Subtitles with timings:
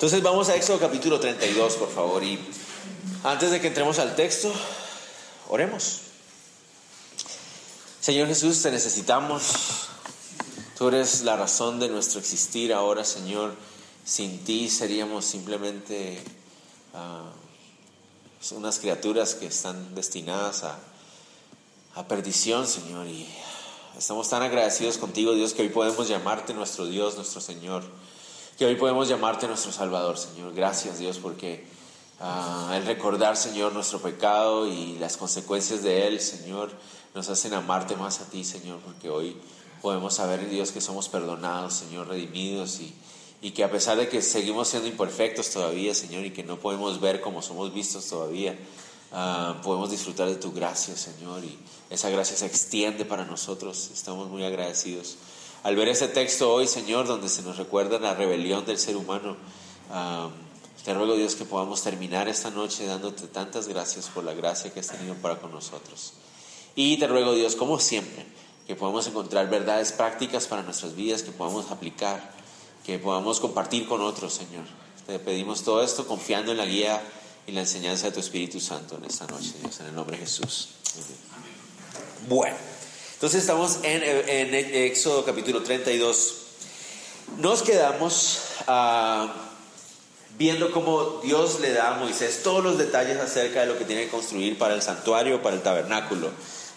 [0.00, 2.24] Entonces vamos a Éxodo capítulo 32, por favor.
[2.24, 2.38] Y
[3.22, 4.50] antes de que entremos al texto,
[5.50, 6.00] oremos.
[8.00, 9.52] Señor Jesús, te necesitamos.
[10.78, 13.54] Tú eres la razón de nuestro existir ahora, Señor.
[14.02, 16.18] Sin ti seríamos simplemente
[16.94, 17.30] ah,
[18.52, 20.78] unas criaturas que están destinadas a,
[21.94, 23.06] a perdición, Señor.
[23.06, 23.28] Y
[23.98, 27.84] estamos tan agradecidos contigo, Dios, que hoy podemos llamarte nuestro Dios, nuestro Señor
[28.60, 30.52] que hoy podemos llamarte nuestro Salvador, Señor.
[30.52, 31.64] Gracias, Dios, porque
[32.20, 36.70] uh, el recordar, Señor, nuestro pecado y las consecuencias de él, Señor,
[37.14, 39.34] nos hacen amarte más a ti, Señor, porque hoy
[39.80, 42.94] podemos saber, Dios, que somos perdonados, Señor, redimidos y,
[43.40, 47.00] y que a pesar de que seguimos siendo imperfectos todavía, Señor, y que no podemos
[47.00, 48.58] ver como somos vistos todavía,
[49.10, 53.90] uh, podemos disfrutar de tu gracia, Señor, y esa gracia se extiende para nosotros.
[53.90, 55.16] Estamos muy agradecidos.
[55.62, 59.36] Al ver ese texto hoy, Señor, donde se nos recuerda la rebelión del ser humano,
[60.84, 64.80] te ruego, Dios, que podamos terminar esta noche dándote tantas gracias por la gracia que
[64.80, 66.14] has tenido para con nosotros.
[66.74, 68.24] Y te ruego, Dios, como siempre,
[68.66, 72.32] que podamos encontrar verdades prácticas para nuestras vidas, que podamos aplicar,
[72.86, 74.64] que podamos compartir con otros, Señor.
[75.06, 77.02] Te pedimos todo esto confiando en la guía
[77.46, 80.24] y la enseñanza de tu Espíritu Santo en esta noche, Dios, en el nombre de
[80.24, 80.70] Jesús.
[82.26, 82.79] Bueno.
[83.20, 86.36] Entonces estamos en, Éxodo capítulo 32.
[87.36, 89.30] Nos quedamos ah,
[90.38, 94.04] viendo cómo Dios le da a Moisés todos los detalles acerca de lo que tiene
[94.04, 96.30] que construir para el santuario, para el tabernáculo.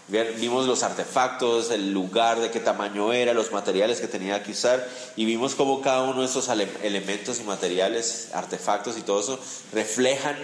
[0.09, 4.85] Vimos los artefactos, el lugar, de qué tamaño era, los materiales que tenía que usar
[5.15, 9.39] y vimos cómo cada uno de esos elementos y materiales, artefactos y todo eso
[9.71, 10.35] reflejan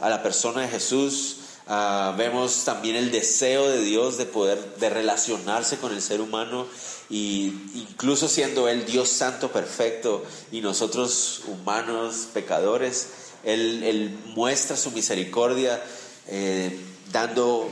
[0.00, 1.41] a la persona de Jesús,
[1.74, 6.66] Ah, vemos también el deseo de Dios de poder, de relacionarse con el ser humano
[7.08, 13.08] y incluso siendo Él Dios santo perfecto y nosotros humanos pecadores,
[13.42, 15.82] Él, muestra su misericordia
[16.28, 16.78] eh,
[17.10, 17.70] dando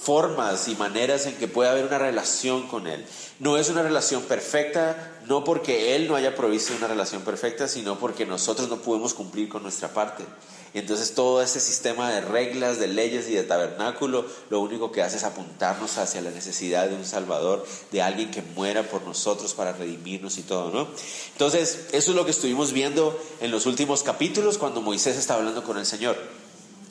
[0.00, 3.04] formas y maneras en que puede haber una relación con Él.
[3.38, 7.98] No es una relación perfecta, no porque Él no haya provisto una relación perfecta, sino
[7.98, 10.24] porque nosotros no podemos cumplir con nuestra parte.
[10.72, 15.16] Entonces todo ese sistema de reglas, de leyes y de tabernáculo, lo único que hace
[15.16, 19.72] es apuntarnos hacia la necesidad de un Salvador, de alguien que muera por nosotros para
[19.72, 20.88] redimirnos y todo, ¿no?
[21.32, 25.64] Entonces, eso es lo que estuvimos viendo en los últimos capítulos cuando Moisés está hablando
[25.64, 26.16] con el Señor,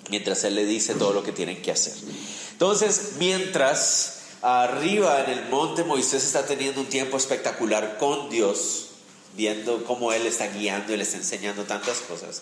[0.09, 1.93] mientras Él le dice todo lo que tienen que hacer.
[2.51, 8.87] Entonces, mientras arriba en el monte Moisés está teniendo un tiempo espectacular con Dios,
[9.35, 12.41] viendo cómo Él está guiando y le está enseñando tantas cosas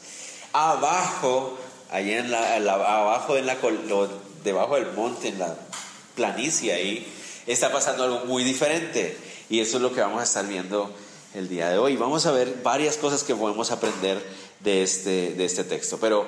[0.53, 1.57] abajo,
[1.91, 3.57] allá en la, abajo en la,
[4.43, 5.55] debajo del monte, en la
[6.15, 7.07] planicie ahí,
[7.45, 9.17] está pasando algo muy diferente.
[9.49, 10.91] Y eso es lo que vamos a estar viendo
[11.33, 11.95] el día de hoy.
[11.95, 14.21] Vamos a ver varias cosas que podemos aprender
[14.59, 15.97] de este, de este texto.
[15.99, 16.27] Pero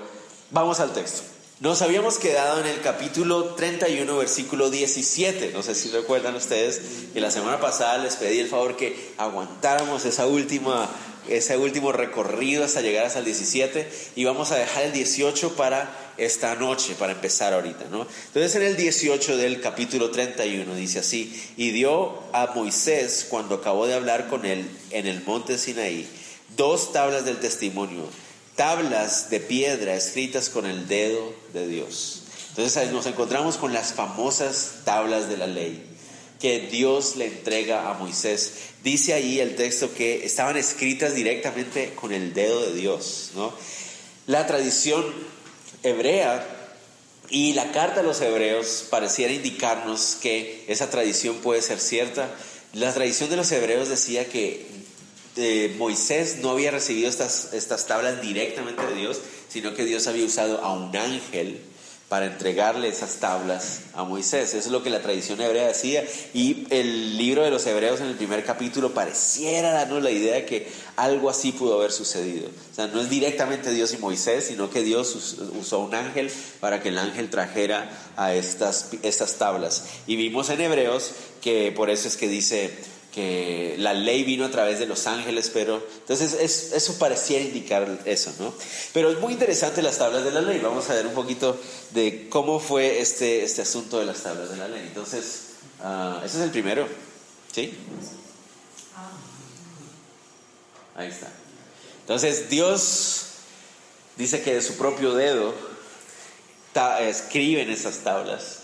[0.52, 1.24] vamos al texto.
[1.60, 5.52] Nos habíamos quedado en el capítulo 31, versículo 17.
[5.52, 6.82] No sé si recuerdan ustedes
[7.14, 10.90] que la semana pasada les pedí el favor que aguantáramos esa última
[11.28, 16.14] ese último recorrido hasta llegar hasta el 17 y vamos a dejar el 18 para
[16.18, 18.08] esta noche, para empezar ahorita, ¿no?
[18.28, 23.86] Entonces en el 18 del capítulo 31 dice así, y dio a Moisés cuando acabó
[23.86, 26.08] de hablar con él en el monte Sinaí
[26.56, 28.04] dos tablas del testimonio,
[28.59, 32.24] tablas de piedra escritas con el dedo de Dios.
[32.50, 35.81] Entonces nos encontramos con las famosas tablas de la ley
[36.42, 38.52] que Dios le entrega a Moisés.
[38.84, 43.31] Dice ahí el texto que estaban escritas directamente con el dedo de Dios.
[44.28, 45.06] La tradición
[45.84, 46.46] hebrea
[47.30, 52.30] y la carta a los hebreos pareciera indicarnos que esa tradición puede ser cierta.
[52.74, 54.68] La tradición de los hebreos decía que
[55.39, 60.25] eh, Moisés no había recibido estas, estas tablas directamente de Dios, sino que Dios había
[60.25, 61.61] usado a un ángel
[62.09, 64.55] para entregarle esas tablas a Moisés.
[64.55, 66.03] Eso es lo que la tradición hebrea decía.
[66.33, 70.45] Y el libro de los hebreos en el primer capítulo pareciera darnos la idea de
[70.45, 72.47] que algo así pudo haber sucedido.
[72.50, 76.81] O sea, no es directamente Dios y Moisés, sino que Dios usó un ángel para
[76.81, 77.88] que el ángel trajera
[78.18, 79.85] a estas, estas tablas.
[80.07, 81.12] Y vimos en hebreos
[81.42, 82.71] que por eso es que dice
[83.13, 86.33] que la ley vino a través de los ángeles, pero entonces
[86.73, 88.53] eso parecía indicar eso, ¿no?
[88.94, 90.59] Pero es muy interesante las tablas de la ley.
[90.59, 91.59] Vamos a ver un poquito
[91.91, 94.83] de cómo fue este, este asunto de las tablas de la ley.
[94.88, 96.88] Entonces, uh, ese es el primero,
[97.51, 97.73] ¿sí?
[100.95, 101.31] Ahí está.
[102.01, 103.25] Entonces, Dios
[104.17, 105.53] dice que de su propio dedo
[107.01, 108.59] escriben esas tablas.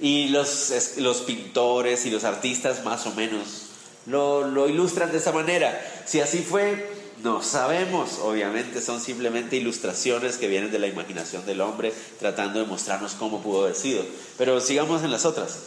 [0.00, 3.67] Y los, los pintores y los artistas más o menos
[4.08, 5.80] lo, ilustran de esa manera.
[6.06, 11.60] Si así fue, No sabemos, obviamente son simplemente ilustraciones que vienen de la imaginación del
[11.60, 14.04] hombre tratando de mostrarnos cómo pudo haber sido.
[14.36, 15.58] Pero sigamos en las otras.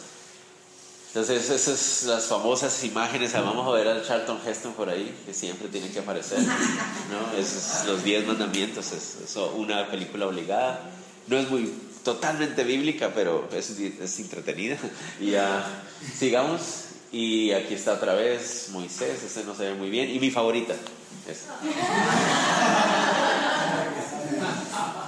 [1.08, 5.68] Entonces, esas las famosas imágenes, vamos a ver al Charlton Heston por ahí, que siempre
[5.68, 7.38] tiene que aparecer, ¿no?
[7.38, 10.80] Esos, los diez mandamientos, es, una película obligada.
[11.26, 11.70] No es muy
[12.02, 14.78] totalmente bíblica, pero es, es entretenida.
[15.20, 15.84] Y ya,
[16.18, 16.91] sigamos.
[17.12, 20.10] Y aquí está otra vez Moisés, ese no se ve muy bien.
[20.10, 20.74] Y mi favorita,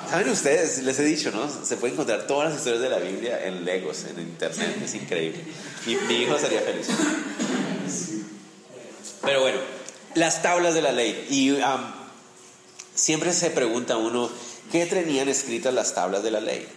[0.08, 0.82] ¿Saben ustedes?
[0.84, 1.48] Les he dicho, ¿no?
[1.48, 5.42] Se pueden encontrar todas las historias de la Biblia en Legos, en Internet, es increíble.
[5.86, 6.86] Mi, mi hijo sería feliz.
[9.22, 9.58] Pero bueno,
[10.14, 11.26] las tablas de la ley.
[11.30, 11.58] Y
[12.94, 14.30] siempre se pregunta uno,
[14.70, 16.68] ¿qué tenían escritas las tablas de la ley?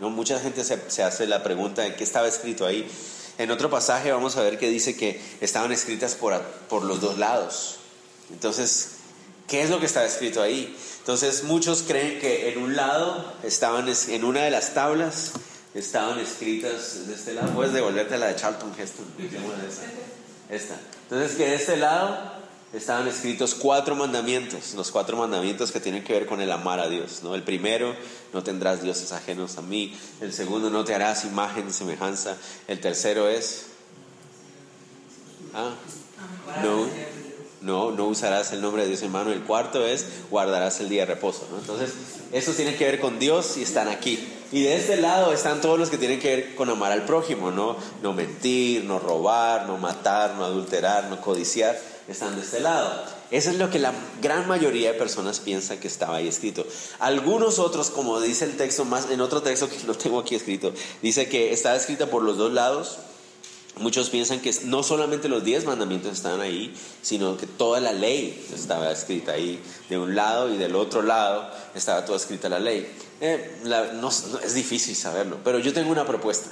[0.00, 0.10] ¿No?
[0.10, 2.86] Mucha gente se, se hace la pregunta de qué estaba escrito ahí.
[3.38, 7.18] En otro pasaje vamos a ver que dice que estaban escritas por, por los dos
[7.18, 7.76] lados.
[8.30, 8.90] Entonces,
[9.48, 10.76] ¿qué es lo que está escrito ahí?
[11.00, 15.32] Entonces, muchos creen que en un lado estaban, en una de las tablas,
[15.74, 17.52] estaban escritas de este lado.
[17.52, 19.06] Puedes devolverte la de Charlton Heston.
[20.48, 20.76] Esta.
[21.02, 22.33] Entonces, que de este lado
[22.74, 26.88] estaban escritos cuatro mandamientos, los cuatro mandamientos que tienen que ver con el amar a
[26.88, 27.20] Dios.
[27.22, 27.34] ¿no?
[27.34, 27.94] El primero,
[28.32, 29.96] no tendrás dioses ajenos a mí.
[30.20, 32.36] El segundo, no te harás imagen de semejanza.
[32.66, 33.66] El tercero es,
[35.54, 35.74] ah,
[36.62, 36.86] no,
[37.60, 39.30] no, no usarás el nombre de Dios en mano.
[39.30, 41.46] El cuarto es, guardarás el día de reposo.
[41.58, 41.92] Entonces,
[42.32, 44.28] eso tiene que ver con Dios y están aquí.
[44.50, 47.50] Y de este lado están todos los que tienen que ver con amar al prójimo,
[47.50, 47.76] ¿no?
[48.02, 51.93] No mentir, no robar, no matar, no adulterar, no codiciar.
[52.08, 53.04] Están de este lado.
[53.30, 56.66] Eso es lo que la gran mayoría de personas piensan que estaba ahí escrito.
[56.98, 60.72] Algunos otros, como dice el texto más, en otro texto que no tengo aquí escrito,
[61.02, 62.98] dice que estaba escrita por los dos lados
[63.76, 66.72] Muchos piensan que no solamente los diez mandamientos estaban ahí,
[67.02, 69.60] sino que toda la ley estaba escrita ahí.
[69.88, 72.88] De un lado y del otro lado estaba toda escrita la ley.
[73.20, 76.50] Eh, no, es difícil saberlo, pero yo tengo una propuesta.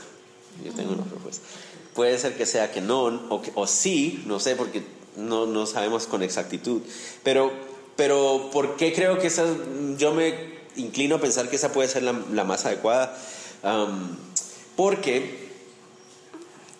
[0.64, 1.46] Yo tengo una propuesta.
[1.94, 4.82] Puede ser que sea que no o, o sí, no sé, porque
[5.16, 6.82] no, no sabemos con exactitud.
[7.22, 7.52] Pero,
[7.96, 9.44] pero ¿por qué creo que esa,
[9.96, 13.16] yo me inclino a pensar que esa puede ser la, más adecuada?
[14.74, 15.50] porque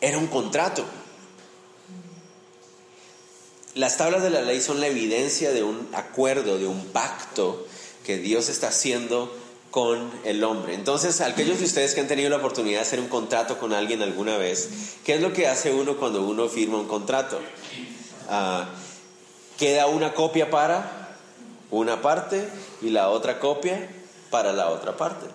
[0.01, 0.85] era un contrato.
[3.75, 7.67] Las tablas de la ley son la evidencia de un acuerdo, de un pacto
[8.05, 9.33] que Dios está haciendo
[9.71, 10.75] con el hombre.
[10.75, 14.03] Entonces, aquellos de ustedes que han tenido la oportunidad de hacer un contrato con alguien
[14.03, 14.69] alguna vez,
[15.05, 17.41] ¿qué es lo que hace uno cuando uno firma un contrato?
[18.35, 18.65] Ah,
[19.59, 21.19] queda una copia para
[21.71, 22.49] una parte
[22.81, 23.87] y la otra copia
[24.31, 25.27] para la otra parte.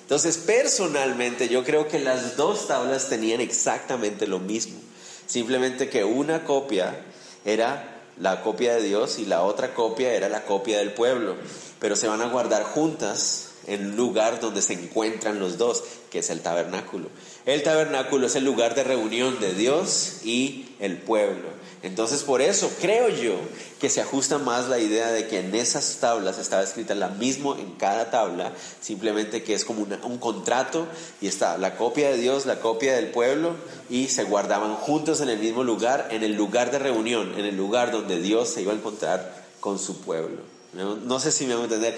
[0.00, 4.80] Entonces, personalmente, yo creo que las dos tablas tenían exactamente lo mismo.
[5.26, 6.98] Simplemente que una copia
[7.44, 11.36] era la copia de Dios y la otra copia era la copia del pueblo.
[11.78, 16.30] Pero se van a guardar juntas un lugar donde se encuentran los dos, que es
[16.30, 17.08] el tabernáculo.
[17.46, 21.58] El tabernáculo es el lugar de reunión de Dios y el pueblo.
[21.82, 23.34] Entonces por eso creo yo
[23.80, 27.56] que se ajusta más la idea de que en esas tablas estaba escrita la misma
[27.58, 30.86] en cada tabla, simplemente que es como un contrato
[31.20, 33.54] y está la copia de Dios, la copia del pueblo
[33.88, 37.56] y se guardaban juntos en el mismo lugar, en el lugar de reunión, en el
[37.56, 40.42] lugar donde Dios se iba a encontrar con su pueblo.
[40.72, 41.96] No, no sé si me van a entender.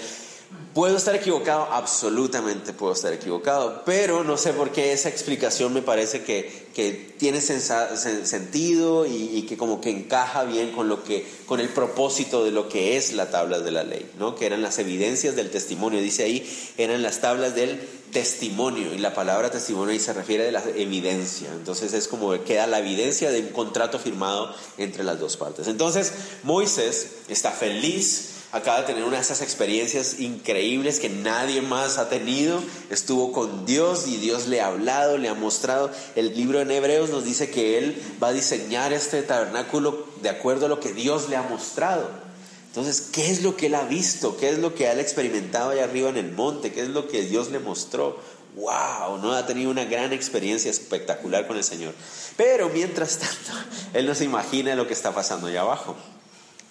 [0.73, 1.67] ¿Puedo estar equivocado?
[1.69, 6.93] Absolutamente puedo estar equivocado, pero no sé por qué esa explicación me parece que, que
[7.17, 12.51] tiene sentido y, que como que encaja bien con, lo que, con el propósito de
[12.51, 14.35] lo que es la tabla de la ley, ¿no?
[14.35, 17.77] que eran las evidencias del testimonio, dice ahí, eran las tablas del
[18.13, 22.41] testimonio y la palabra testimonio ahí se refiere a la evidencia, entonces es como que
[22.41, 25.67] queda la evidencia de un contrato firmado entre las dos partes.
[25.67, 31.97] Entonces Moisés está feliz acaba de tener una de esas experiencias increíbles que nadie más
[31.97, 32.61] ha tenido.
[32.89, 35.91] Estuvo con Dios y Dios le ha hablado, le ha mostrado.
[36.15, 40.65] El libro en Hebreos nos dice que Él va a diseñar este tabernáculo de acuerdo
[40.65, 42.09] a lo que Dios le ha mostrado.
[42.67, 44.37] Entonces, ¿qué es lo que Él ha visto?
[44.37, 46.71] ¿Qué es lo que Él ha experimentado allá arriba en el monte?
[46.71, 48.17] ¿Qué es lo que Dios le mostró?
[48.55, 49.17] ¡Wow!
[49.21, 49.33] ¿no?
[49.33, 51.93] Ha tenido una gran experiencia espectacular con el Señor.
[52.37, 53.51] Pero mientras tanto,
[53.93, 55.95] Él no se imagina lo que está pasando allá abajo.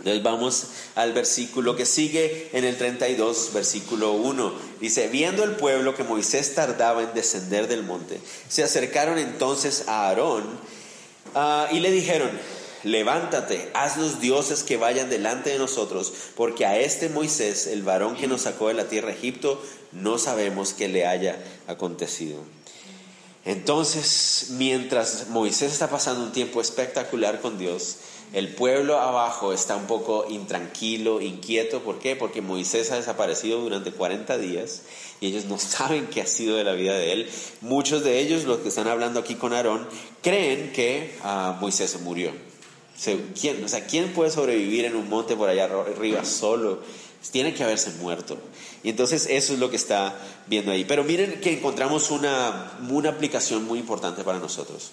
[0.01, 0.65] Entonces vamos
[0.95, 4.53] al versículo que sigue en el 32, versículo 1.
[4.81, 10.09] Dice, viendo el pueblo que Moisés tardaba en descender del monte, se acercaron entonces a
[10.09, 10.45] Aarón
[11.35, 12.31] ah, y le dijeron,
[12.83, 18.27] levántate, haznos dioses que vayan delante de nosotros, porque a este Moisés, el varón que
[18.27, 22.39] nos sacó de la tierra de Egipto, no sabemos qué le haya acontecido.
[23.45, 27.97] Entonces, mientras Moisés está pasando un tiempo espectacular con Dios,
[28.33, 31.81] El pueblo abajo está un poco intranquilo, inquieto.
[31.81, 32.15] ¿Por qué?
[32.15, 34.83] Porque Moisés ha desaparecido durante 40 días
[35.21, 37.31] y ellos no saben qué ha sido de la vida de él.
[37.61, 39.87] Muchos de ellos, los que están hablando aquí con Aarón,
[40.23, 42.31] creen que ah, Moisés murió.
[43.41, 46.81] ¿Quién, o sea, ¿quién puede sobrevivir en un monte por allá arriba solo?
[47.33, 48.39] Tiene que haberse muerto.
[48.83, 50.15] Y entonces eso es lo que está
[50.47, 50.85] viendo ahí.
[50.85, 54.93] Pero miren que encontramos una, una aplicación muy importante para nosotros.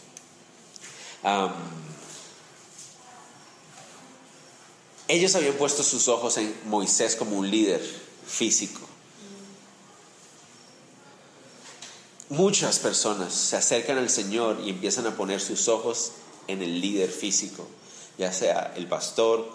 [5.08, 7.82] Ellos habían puesto sus ojos en Moisés como un líder
[8.26, 8.82] físico.
[12.30, 16.12] Muchas personas se acercan al Señor y empiezan a poner sus ojos
[16.48, 17.66] en el líder físico,
[18.18, 19.48] ya sea el pastor,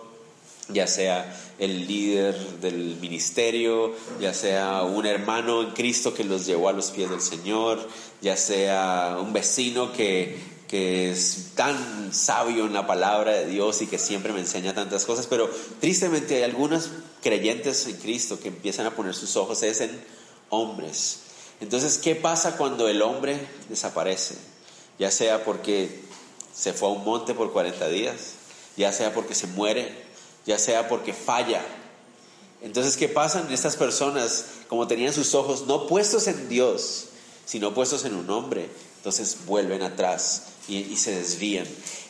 [0.68, 6.70] ya sea el líder del ministerio, ya sea un hermano en Cristo que los llevó
[6.70, 7.86] a los pies del Señor,
[8.22, 10.38] ya sea un vecino que,
[10.72, 15.26] es tan sabio en la palabra de Dios y que siempre me enseña tantas cosas,
[15.26, 15.50] pero
[15.80, 16.88] tristemente hay algunos
[17.22, 20.02] creyentes en Cristo que empiezan a poner sus ojos en
[20.48, 21.18] hombres.
[21.60, 23.38] Entonces, ¿qué pasa cuando el hombre
[23.68, 24.36] desaparece?
[24.98, 26.00] Ya sea porque
[26.54, 28.32] se fue a un monte por 40 días,
[28.78, 29.94] ya sea porque se muere,
[30.46, 31.62] ya sea porque falla.
[32.62, 34.46] Entonces, ¿qué pasa en estas personas?
[34.68, 37.08] Como tenían sus ojos no puestos en Dios,
[37.44, 41.66] sino puestos en un hombre, entonces vuelven atrás y, se desvían.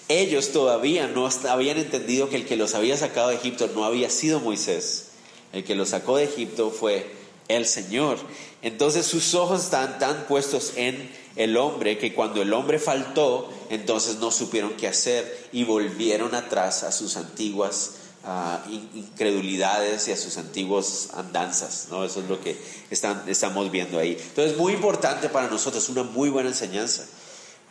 [0.08, 4.10] Ellos todavía no habían entendido que el que los había sacado de Egipto no había
[4.10, 5.08] sido Moisés.
[5.52, 7.10] El que los sacó de Egipto fue
[7.48, 8.18] el Señor.
[8.62, 14.16] Entonces sus ojos estaban tan puestos en el hombre que cuando el hombre faltó, entonces
[14.16, 17.92] no supieron qué hacer y volvieron atrás a sus antiguas
[18.94, 21.88] incredulidades y a sus antiguas andanzas.
[21.90, 22.04] ¿no?
[22.04, 22.56] Eso es lo que
[22.90, 24.16] están, estamos viendo ahí.
[24.18, 27.04] Entonces, muy importante para nosotros, una muy buena enseñanza.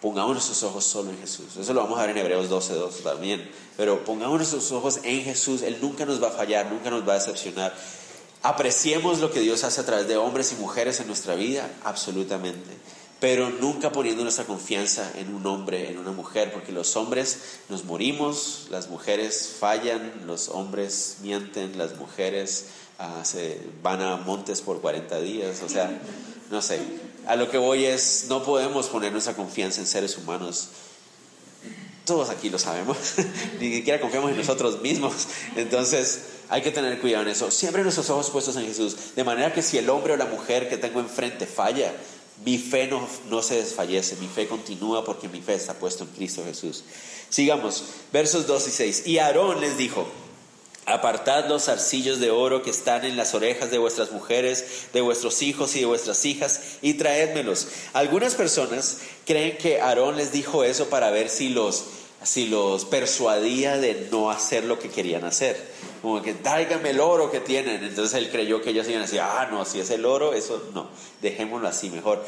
[0.02, 1.58] Pongamos nuestros ojos solo en Jesús.
[1.60, 3.50] Eso lo vamos a ver en Hebreos 12, 2 también.
[3.78, 5.62] Pero pongamos nuestros ojos en Jesús.
[5.62, 7.74] Él nunca nos va a fallar, nunca nos va a decepcionar.
[8.42, 12.72] Apreciemos lo que Dios hace a través de hombres y mujeres en nuestra vida, absolutamente
[13.22, 17.86] pero nunca poniendo nuestra confianza en un hombre, en una mujer, porque los hombres nos
[17.86, 22.66] morimos, las mujeres fallan, los hombres mienten, las mujeres
[22.98, 26.02] ah, se van a montes por 40 días, o sea,
[26.52, 26.80] no sé,
[27.28, 30.70] a lo que voy es, no podemos poner nuestra confianza en seres humanos.
[32.06, 32.98] Todos aquí lo sabemos,
[33.60, 35.28] ni siquiera confiamos en nosotros mismos.
[35.56, 37.50] Entonces, hay que tener cuidado en eso.
[37.52, 39.16] Siempre nuestros ojos puestos en Jesús.
[39.16, 41.94] De manera que si el hombre o la mujer que tengo enfrente falla,
[42.44, 46.10] mi fe no, no, se desfallece, mi fe continúa porque mi fe está puesta en
[46.10, 46.84] Cristo Jesús.
[47.30, 49.08] Sigamos, versos 2 y 6.
[49.08, 50.06] Y Aarón les dijo,
[50.86, 55.42] apartad los arcillos de oro que están en las orejas de vuestras mujeres, de vuestros
[55.42, 57.68] hijos y de vuestras hijas, y traédmelos.
[57.94, 61.84] Algunas personas creen que Aarón les dijo eso para ver si los,
[62.24, 65.72] si los persuadía de no hacer lo que querían hacer
[66.02, 67.84] como que tráigame el oro que tienen.
[67.84, 70.70] Entonces él creyó que ellos iban a decir, ah, no, si es el oro, eso
[70.74, 70.90] no,
[71.22, 72.24] dejémoslo así mejor.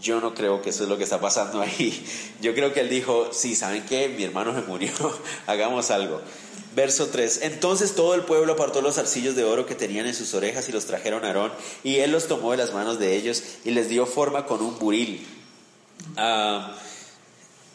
[0.00, 2.04] Yo no creo que eso es lo que está pasando ahí.
[2.40, 4.08] Yo creo que él dijo, sí, ¿saben qué?
[4.08, 4.92] Mi hermano se murió,
[5.46, 6.20] hagamos algo.
[6.74, 7.40] Verso 3.
[7.42, 10.72] Entonces todo el pueblo apartó los arcillos de oro que tenían en sus orejas y
[10.72, 11.52] los trajeron a Aarón,
[11.82, 14.78] y él los tomó de las manos de ellos y les dio forma con un
[14.78, 15.26] buril.
[16.16, 16.74] Ah,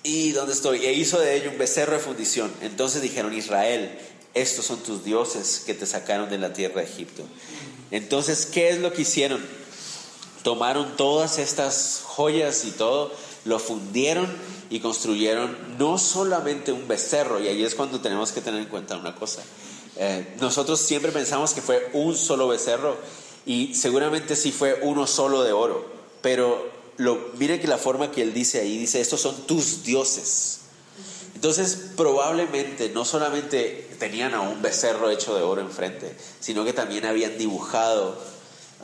[0.04, 0.86] ¿Y dónde estoy?
[0.86, 2.52] E hizo de ello un becerro de fundición.
[2.62, 3.98] Entonces dijeron, Israel,
[4.34, 7.24] estos son tus dioses que te sacaron de la tierra de Egipto.
[7.92, 9.44] Entonces, ¿qué es lo que hicieron?
[10.44, 13.12] Tomaron todas estas joyas y todo,
[13.46, 14.28] lo fundieron
[14.70, 18.98] y construyeron no solamente un becerro, y ahí es cuando tenemos que tener en cuenta
[18.98, 19.42] una cosa.
[19.98, 22.96] Eh, nosotros siempre pensamos que fue un solo becerro
[23.46, 25.86] y seguramente sí fue uno solo de oro,
[26.22, 30.60] pero lo, mire que la forma que él dice ahí, dice, estos son tus dioses.
[31.34, 37.06] Entonces, probablemente no solamente tenían a un becerro hecho de oro enfrente, sino que también
[37.06, 38.18] habían dibujado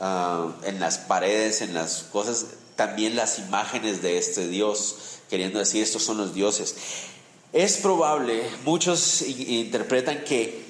[0.00, 4.96] ah, en las paredes, en las cosas, también las imágenes de este Dios,
[5.28, 6.74] queriendo decir, estos son los dioses.
[7.52, 10.64] Es probable, muchos interpretan que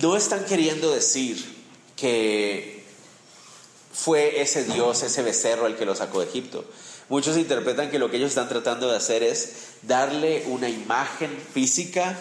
[0.00, 1.44] no están queriendo decir
[1.96, 2.84] que
[3.92, 6.64] fue ese Dios, ese becerro el que lo sacó de Egipto,
[7.08, 12.18] Muchos interpretan que lo que ellos están tratando de hacer es darle una imagen física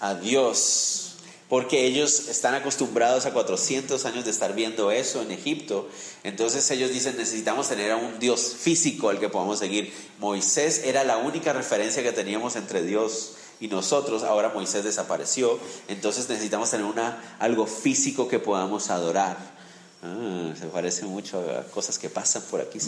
[0.00, 1.07] a Dios,
[1.48, 5.88] porque ellos están acostumbrados a 400 años de estar viendo eso en Egipto.
[6.22, 9.92] Entonces ellos dicen, necesitamos tener a un Dios físico al que podamos seguir.
[10.18, 16.28] Moisés era la única referencia que teníamos entre Dios y nosotros, ahora Moisés desapareció, entonces
[16.28, 19.57] necesitamos tener una, algo físico que podamos adorar.
[20.00, 22.78] Ah, se parece mucho a cosas que pasan por aquí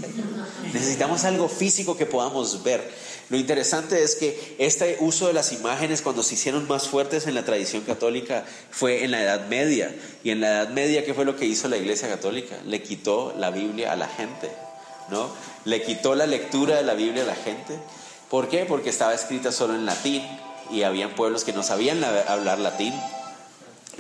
[0.73, 2.89] Necesitamos algo físico que podamos ver.
[3.31, 7.35] Lo interesante es que este uso de las imágenes cuando se hicieron más fuertes en
[7.35, 9.93] la tradición católica fue en la Edad Media.
[10.23, 12.57] Y en la Edad Media, ¿qué fue lo que hizo la Iglesia Católica?
[12.65, 14.49] Le quitó la Biblia a la gente,
[15.11, 15.31] ¿no?
[15.65, 17.77] Le quitó la lectura de la Biblia a la gente.
[18.29, 18.67] ¿Por qué?
[18.67, 20.23] Porque estaba escrita solo en latín
[20.71, 22.95] y habían pueblos que no sabían hablar latín.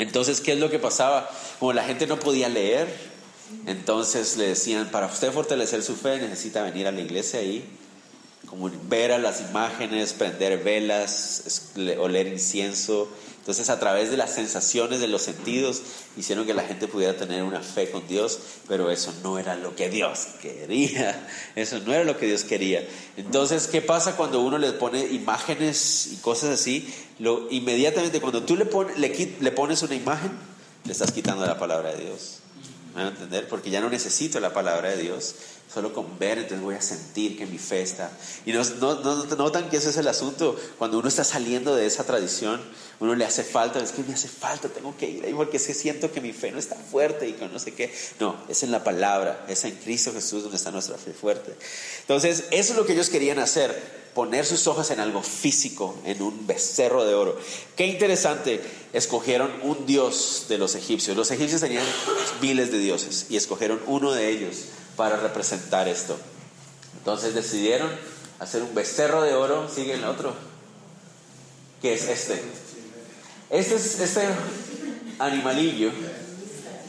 [0.00, 1.30] Entonces, ¿qué es lo que pasaba?
[1.58, 2.88] Como la gente no podía leer,
[3.66, 7.64] entonces le decían, para usted fortalecer su fe necesita venir a la iglesia y
[8.46, 13.08] como ver a las imágenes, prender velas, oler incienso,
[13.40, 15.80] entonces a través de las sensaciones de los sentidos
[16.16, 19.74] hicieron que la gente pudiera tener una fe con Dios, pero eso no era lo
[19.74, 22.86] que Dios quería, eso no era lo que Dios quería.
[23.16, 26.92] Entonces, ¿qué pasa cuando uno le pone imágenes y cosas así?
[27.18, 30.32] Lo, inmediatamente cuando tú le, pones una imagen,
[30.84, 32.40] le estás quitando la palabra de Dios.
[32.90, 33.48] ¿Me van a entender?
[33.48, 35.34] Porque ya no necesito la palabra de Dios,
[35.72, 38.10] Solo con ver, entonces voy a sentir que mi fe está.
[38.44, 40.56] Y no, no, no, notan que ese es el asunto.
[40.78, 42.60] Cuando uno está saliendo de esa tradición,
[42.98, 45.66] uno le hace falta, es que me hace falta, tengo que ir ahí porque es
[45.68, 47.94] que siento que mi fe no está fuerte y que no sé qué.
[48.18, 51.54] No, es en la palabra, es en Cristo Jesús donde está nuestra fe fuerte.
[52.00, 56.20] Entonces, eso es lo que ellos querían hacer, poner sus ojos en algo físico, en
[56.20, 57.38] un becerro de oro.
[57.76, 58.60] Qué interesante,
[58.92, 61.16] escogieron un dios de los egipcios.
[61.16, 61.86] Los egipcios tenían
[62.42, 64.64] miles de dioses y escogieron uno de ellos
[65.00, 66.14] para representar esto.
[66.98, 67.90] Entonces decidieron
[68.38, 70.34] hacer un becerro de oro, sigue el otro,
[71.80, 72.34] que es este.
[73.48, 74.28] Este, es, este
[75.18, 75.90] animalillo,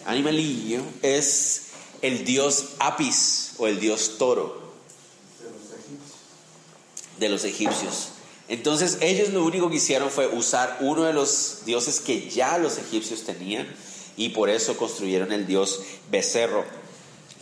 [0.06, 1.68] animalillo es
[2.02, 4.74] el dios Apis o el dios toro
[7.18, 8.10] de los egipcios.
[8.50, 12.78] Entonces ellos lo único que hicieron fue usar uno de los dioses que ya los
[12.78, 13.74] egipcios tenían
[14.18, 16.81] y por eso construyeron el dios becerro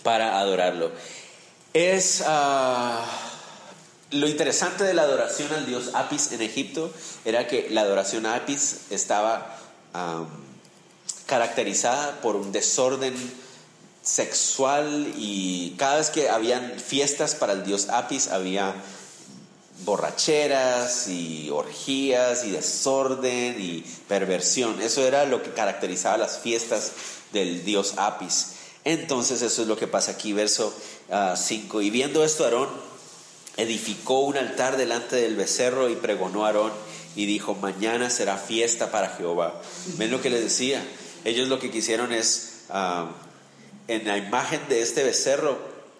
[0.03, 0.91] para adorarlo.
[1.73, 3.05] Es ah,
[4.11, 6.91] lo interesante de la adoración al dios Apis en Egipto
[7.25, 9.55] era que la adoración a Apis estaba
[11.25, 13.13] caracterizada por un desorden
[14.01, 18.73] sexual y cada vez que habían fiestas para el dios Apis había
[19.85, 24.81] borracheras y orgías y desorden y perversión.
[24.81, 26.91] Eso era lo que caracterizaba las fiestas
[27.31, 28.55] del dios Apis.
[28.85, 30.73] Entonces eso es lo que pasa aquí, verso
[31.35, 31.77] 5.
[31.79, 32.69] Ah, y viendo esto, Aarón
[33.57, 36.71] edificó un altar delante del becerro y pregonó a Aarón
[37.15, 39.61] y dijo, mañana será fiesta para Jehová.
[39.97, 40.81] ¿Ven lo que les decía?
[41.25, 43.11] Ellos lo que quisieron es, ah,
[43.87, 45.57] en la imagen de este becerro,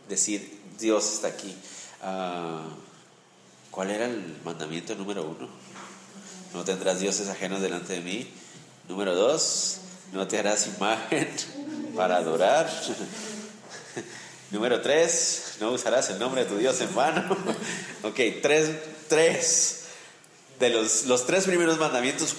[0.08, 1.54] decir, Dios está aquí.
[2.02, 2.64] Ah,
[3.72, 5.50] ¿Cuál era el mandamiento número uno?
[6.54, 8.28] No tendrás dioses ajenos delante de mí.
[8.88, 9.82] Número dos,
[10.14, 11.30] no te harás imagen
[12.00, 12.72] para adorar.
[14.52, 17.36] Número tres, no usarás el nombre de tu Dios en vano.
[18.04, 18.72] ok, tres,
[19.10, 19.82] tres
[20.62, 22.34] de los, los tres primeros mandamientos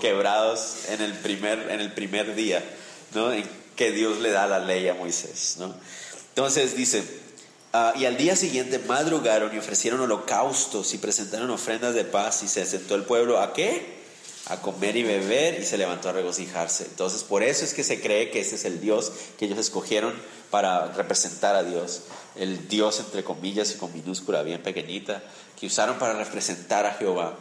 [0.00, 2.64] quebrados en el primer, en el primer día,
[3.12, 3.30] ¿no?
[3.30, 5.74] En que Dios le da la ley a Moisés, ¿no?
[6.30, 7.04] Entonces dice,
[7.74, 12.48] ah, y al día siguiente madrugaron y ofrecieron holocaustos y presentaron ofrendas de paz y
[12.48, 13.93] se sentó el pueblo a qué?
[14.46, 16.84] A comer y beber y se levantó a regocijarse.
[16.84, 20.12] Entonces, por eso es que se cree que ese es el Dios que ellos escogieron
[20.50, 22.02] para representar a Dios.
[22.36, 25.22] El Dios, entre comillas y con minúscula bien pequeñita,
[25.58, 27.36] que usaron para representar a Jehová.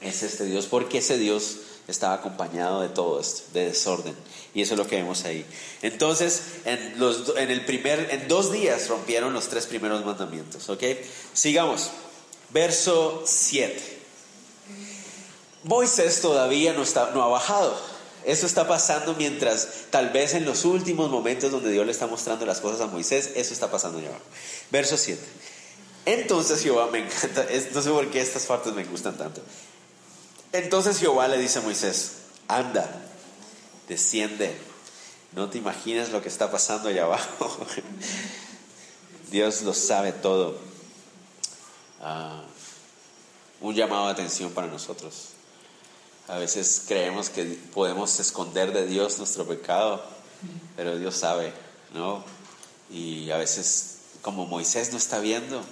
[0.00, 1.58] Es este Dios, porque ese Dios
[1.88, 4.14] estaba acompañado de todo esto, de desorden.
[4.52, 5.46] Y eso es lo que vemos ahí.
[5.82, 10.68] Entonces, en, los, en, el primer, en dos días rompieron los tres primeros mandamientos.
[10.68, 10.82] ¿Ok?
[11.32, 11.90] Sigamos.
[12.50, 13.95] Verso 7.
[15.66, 17.76] Moisés todavía no, está, no ha bajado.
[18.24, 22.46] Eso está pasando mientras, tal vez en los últimos momentos donde Dios le está mostrando
[22.46, 24.10] las cosas a Moisés, eso está pasando ya
[24.70, 25.20] Verso 7.
[26.06, 29.42] Entonces Jehová, me encanta, no sé por qué estas partes me gustan tanto.
[30.52, 32.12] Entonces Jehová le dice a Moisés,
[32.46, 32.88] anda,
[33.88, 34.56] desciende,
[35.32, 37.66] no te imaginas lo que está pasando allá abajo.
[39.30, 40.58] Dios lo sabe todo.
[42.00, 42.42] Ah,
[43.60, 45.35] un llamado de atención para nosotros.
[46.28, 50.04] A veces creemos que podemos esconder de Dios nuestro pecado,
[50.76, 51.52] pero Dios sabe,
[51.94, 52.24] ¿no?
[52.90, 55.62] Y a veces, como Moisés no está viendo,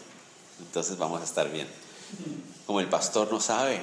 [0.61, 1.67] entonces vamos a estar bien.
[2.67, 3.81] Como el pastor no sabe,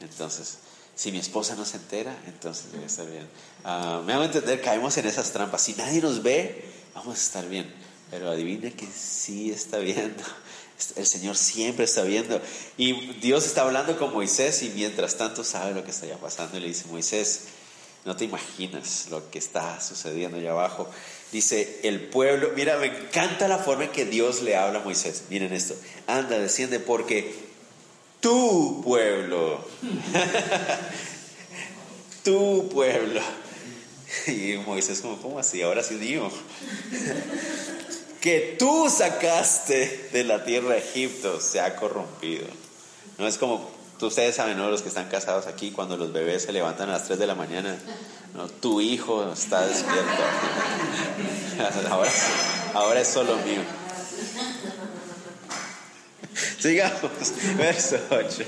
[0.00, 0.58] entonces,
[0.94, 3.28] si mi esposa no se entera, entonces voy a estar bien.
[3.64, 5.62] Ah, me hago entender, caemos en esas trampas.
[5.62, 7.72] Si nadie nos ve, vamos a estar bien.
[8.10, 10.22] Pero adivine que sí está viendo.
[10.96, 12.40] El Señor siempre está viendo.
[12.76, 16.56] Y Dios está hablando con Moisés y mientras tanto sabe lo que está ya pasando.
[16.56, 17.42] Y le dice, Moisés,
[18.04, 20.88] no te imaginas lo que está sucediendo allá abajo.
[21.32, 25.24] Dice, el pueblo, mira, me encanta la forma en que Dios le habla a Moisés.
[25.30, 25.74] Miren esto,
[26.06, 27.34] anda, desciende porque
[28.20, 29.64] tu pueblo,
[32.24, 33.20] tu pueblo.
[34.26, 35.62] Y Moisés como, ¿cómo así?
[35.62, 36.30] Ahora sí digo.
[38.24, 42.46] Que tú sacaste de la tierra de Egipto se ha corrompido.
[43.18, 44.70] No es como, ustedes saben, ¿no?
[44.70, 47.34] Los que están casados aquí, cuando los bebés se levantan a las 3 de la
[47.34, 47.76] mañana,
[48.62, 50.22] tu hijo está despierto.
[51.90, 52.10] ahora,
[52.72, 53.60] ahora es solo mío.
[56.58, 57.12] Sigamos,
[57.58, 58.44] verso 8.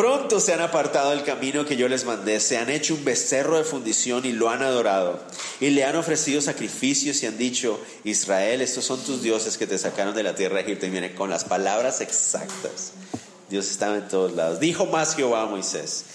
[0.00, 3.58] Pronto se han apartado del camino que yo les mandé, se han hecho un becerro
[3.58, 5.20] de fundición y lo han adorado.
[5.60, 9.76] Y le han ofrecido sacrificios y han dicho, Israel, estos son tus dioses que te
[9.76, 10.86] sacaron de la tierra de Egipto.
[10.86, 12.92] Y vienen con las palabras exactas.
[13.50, 14.58] Dios estaba en todos lados.
[14.58, 16.06] Dijo más Jehová a Moisés.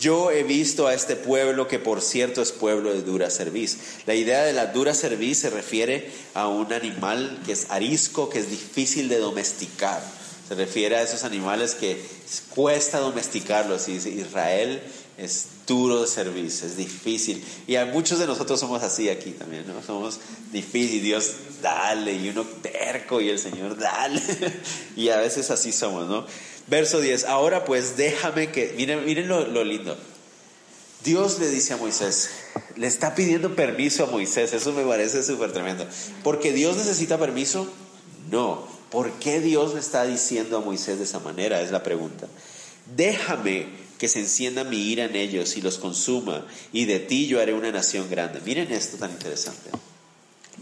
[0.00, 3.76] Yo he visto a este pueblo que por cierto es pueblo de dura cerviz.
[4.06, 8.38] La idea de la dura cerviz se refiere a un animal que es arisco, que
[8.38, 10.02] es difícil de domesticar.
[10.48, 12.02] Se refiere a esos animales que
[12.54, 13.88] cuesta domesticarlos.
[13.88, 14.82] Israel
[15.16, 17.42] es duro de servicio, es difícil.
[17.66, 19.82] Y a muchos de nosotros somos así aquí también, ¿no?
[19.82, 20.20] Somos
[20.52, 24.20] difíciles, Dios dale, y uno terco, y el Señor dale.
[24.96, 26.26] y a veces así somos, ¿no?
[26.66, 29.96] Verso 10, ahora pues déjame que, miren, miren lo, lo lindo.
[31.04, 32.30] Dios le dice a Moisés,
[32.76, 35.86] le está pidiendo permiso a Moisés, eso me parece súper tremendo.
[36.22, 37.70] ¿Porque Dios necesita permiso?
[38.30, 38.73] No.
[38.94, 41.60] ¿Por qué Dios le está diciendo a Moisés de esa manera?
[41.60, 42.28] Es la pregunta.
[42.94, 43.66] Déjame
[43.98, 47.54] que se encienda mi ira en ellos y los consuma, y de ti yo haré
[47.54, 48.40] una nación grande.
[48.44, 49.68] Miren esto tan interesante.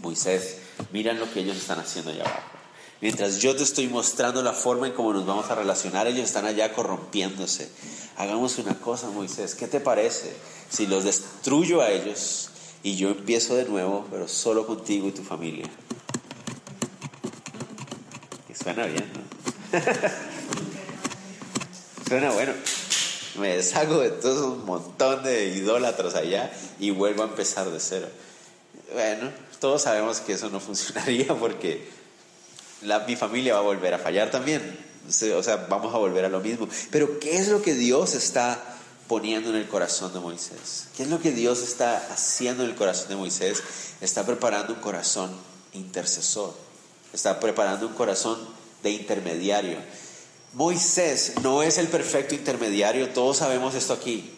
[0.01, 0.55] Moisés,
[0.91, 2.57] miren lo que ellos están haciendo allá abajo.
[3.01, 6.47] Mientras yo te estoy mostrando la forma en cómo nos vamos a relacionar, ellos están
[6.47, 7.69] allá corrompiéndose.
[8.17, 10.33] Hagamos una cosa, Moisés, ¿qué te parece
[10.71, 12.49] si los destruyo a ellos
[12.81, 15.69] y yo empiezo de nuevo, pero solo contigo y tu familia?
[18.63, 19.21] Suena bien, ¿no?
[22.07, 22.53] Suena bueno.
[23.35, 28.07] Me deshago de todo un montón de idólatras allá y vuelvo a empezar de cero.
[28.93, 31.89] Bueno, todos sabemos que eso no funcionaría porque
[33.07, 34.77] mi familia va a volver a fallar también.
[35.07, 36.69] O sea, vamos a volver a lo mismo.
[36.91, 38.61] Pero ¿qué es lo que Dios está
[39.07, 40.87] poniendo en el corazón de Moisés?
[40.95, 43.63] ¿Qué es lo que Dios está haciendo en el corazón de Moisés?
[43.99, 45.31] Está preparando un corazón
[45.73, 46.53] intercesor.
[47.13, 48.37] Está preparando un corazón
[48.81, 49.77] de intermediario.
[50.53, 54.31] Moisés no es el perfecto intermediario, todos sabemos esto aquí.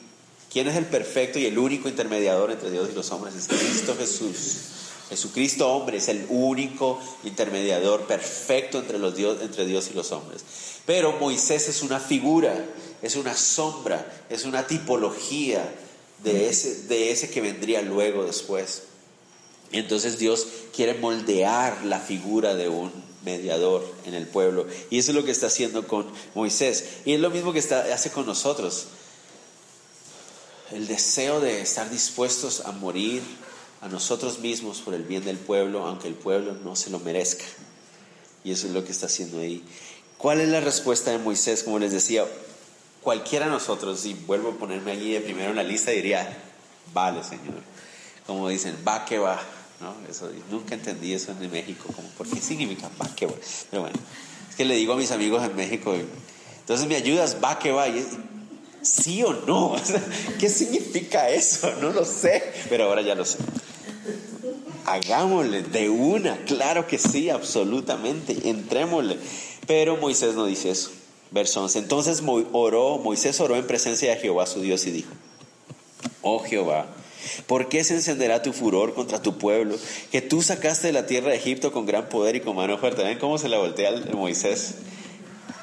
[0.51, 3.35] ¿Quién es el perfecto y el único intermediador entre Dios y los hombres?
[3.35, 4.57] Es Cristo Jesús.
[5.09, 10.43] Jesucristo hombre es el único intermediador perfecto entre, los Dios, entre Dios y los hombres.
[10.85, 12.65] Pero Moisés es una figura,
[13.01, 15.69] es una sombra, es una tipología
[16.23, 18.83] de ese, de ese que vendría luego después.
[19.71, 22.91] Y entonces Dios quiere moldear la figura de un
[23.25, 24.67] mediador en el pueblo.
[24.89, 26.85] Y eso es lo que está haciendo con Moisés.
[27.05, 28.85] Y es lo mismo que está, hace con nosotros.
[30.71, 33.21] El deseo de estar dispuestos a morir
[33.81, 37.45] a nosotros mismos por el bien del pueblo, aunque el pueblo no se lo merezca.
[38.43, 39.63] Y eso es lo que está haciendo ahí.
[40.17, 41.63] ¿Cuál es la respuesta de Moisés?
[41.63, 42.25] Como les decía,
[43.01, 46.35] cualquiera de nosotros, si vuelvo a ponerme allí de primero en la lista, diría,
[46.93, 47.61] vale, Señor.
[48.25, 49.39] Como dicen, va que va.
[49.81, 49.95] ¿No?
[50.09, 53.09] Eso, nunca entendí eso en México, como, ¿por qué significa va?
[53.17, 53.97] Pero bueno,
[54.49, 55.93] es que le digo a mis amigos en México,
[56.59, 57.59] entonces me ayudas, va.
[58.81, 59.75] ¿Sí o no?
[60.39, 61.71] ¿Qué significa eso?
[61.81, 63.39] No lo sé, pero ahora ya lo sé.
[64.85, 69.17] Hagámosle de una, claro que sí, absolutamente, entrémosle.
[69.65, 70.91] Pero Moisés no dice eso.
[71.31, 71.79] Verso 11.
[71.79, 75.11] Entonces oró, Moisés oró en presencia de Jehová su Dios y dijo,
[76.21, 76.85] oh Jehová,
[77.47, 79.75] ¿Por qué se encenderá tu furor contra tu pueblo,
[80.11, 83.03] que tú sacaste de la tierra de Egipto con gran poder y con mano fuerte?
[83.03, 84.75] ¿Ven cómo se la voltea el Moisés?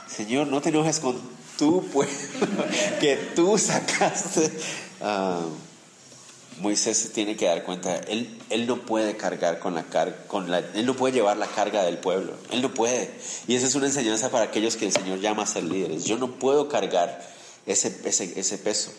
[0.09, 1.19] Señor, no te enojes con
[1.59, 2.13] tu pueblo,
[3.01, 4.51] que tú sacaste.
[5.01, 5.41] Ah,
[6.59, 10.15] Moisés tiene que dar cuenta, él, él no puede cargar con la carga,
[10.75, 13.11] él no puede llevar la carga del pueblo, él no puede.
[13.49, 16.05] Y esa es una enseñanza para aquellos que el Señor llama a ser líderes.
[16.05, 17.21] Yo no puedo cargar
[17.67, 18.93] ese, ese, ese peso.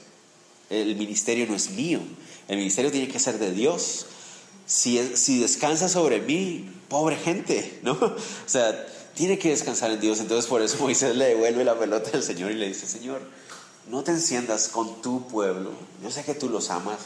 [0.82, 2.00] El ministerio no es mío,
[2.48, 4.08] el ministerio tiene que ser de Dios.
[4.66, 7.94] Si, si descansa sobre mí, pobre gente, ¿no?
[8.02, 8.18] O
[8.50, 10.20] sea, tiene que descansar en Dios.
[10.20, 13.22] Entonces por eso Moisés le devuelve la pelota al Señor y le dice, Señor,
[13.90, 15.72] no te enciendas con tu pueblo.
[16.02, 17.00] Yo sé que tú los amas.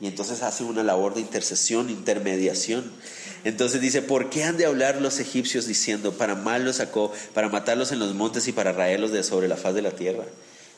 [0.00, 2.90] Y entonces hace una labor de intercesión, intermediación.
[3.44, 7.50] Entonces dice, ¿por qué han de hablar los egipcios diciendo, para mal los sacó, para
[7.50, 10.24] matarlos en los montes y para raerlos de sobre la faz de la tierra?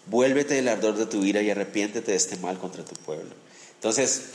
[0.06, 3.30] Vuélvete del ardor de tu ira y arrepiéntete de este mal contra tu pueblo.
[3.74, 4.26] Entonces,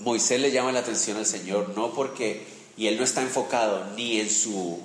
[0.00, 2.44] Moisés le llama la atención al Señor, no porque,
[2.76, 4.80] y él no está enfocado ni en su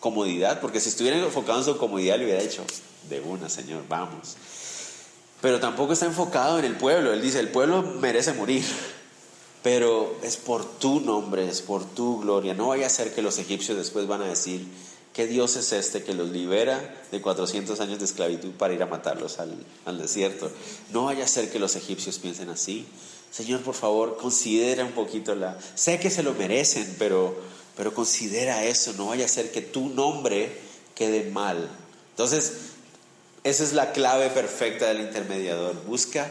[0.00, 2.64] comodidad, porque si estuviera enfocado en su comodidad le hubiera dicho,
[3.08, 4.36] de una, Señor, vamos.
[5.40, 8.64] Pero tampoco está enfocado en el pueblo, él dice, el pueblo merece morir,
[9.62, 13.38] pero es por tu nombre, es por tu gloria, no vaya a ser que los
[13.38, 14.66] egipcios después van a decir,
[15.14, 18.86] ¿Qué Dios es este que los libera de 400 años de esclavitud para ir a
[18.86, 20.50] matarlos al, desierto?
[20.90, 22.84] No vaya a ser que los egipcios piensen así.
[23.30, 25.56] Señor, por favor, considera un poquito la...
[25.76, 27.36] Sé que se lo merecen, pero,
[27.76, 28.92] pero considera eso.
[28.94, 30.52] No vaya a ser que tu nombre
[30.96, 31.70] quede mal.
[32.10, 32.52] Entonces,
[33.44, 35.80] esa es la clave perfecta del intermediador.
[35.86, 36.28] Busca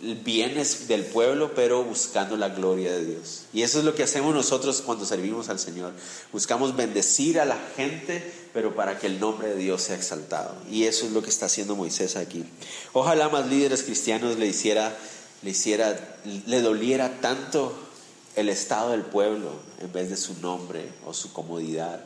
[0.00, 3.42] bienes del pueblo, pero buscando la gloria de Dios.
[3.52, 5.92] Y eso es lo que hacemos nosotros cuando servimos al Señor.
[6.32, 10.54] Buscamos bendecir a la gente, pero para que el nombre de Dios sea exaltado.
[10.70, 12.44] Y eso es lo que está haciendo Moisés aquí.
[12.92, 14.96] Ojalá más líderes cristianos le hiciera,
[15.42, 17.76] le hiciera, le doliera tanto
[18.36, 22.04] el estado del pueblo en vez de su nombre o su comodidad.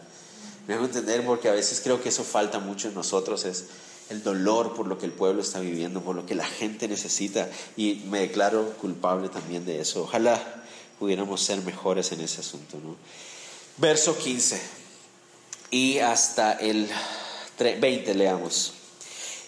[0.67, 3.65] Me hago entender porque a veces creo que eso falta mucho en nosotros, es
[4.11, 7.49] el dolor por lo que el pueblo está viviendo, por lo que la gente necesita.
[7.77, 10.03] Y me declaro culpable también de eso.
[10.03, 10.65] Ojalá
[10.99, 12.79] pudiéramos ser mejores en ese asunto.
[12.83, 12.97] ¿no?
[13.79, 14.83] Verso 15
[15.73, 16.88] y hasta el
[17.59, 18.75] 20 leamos.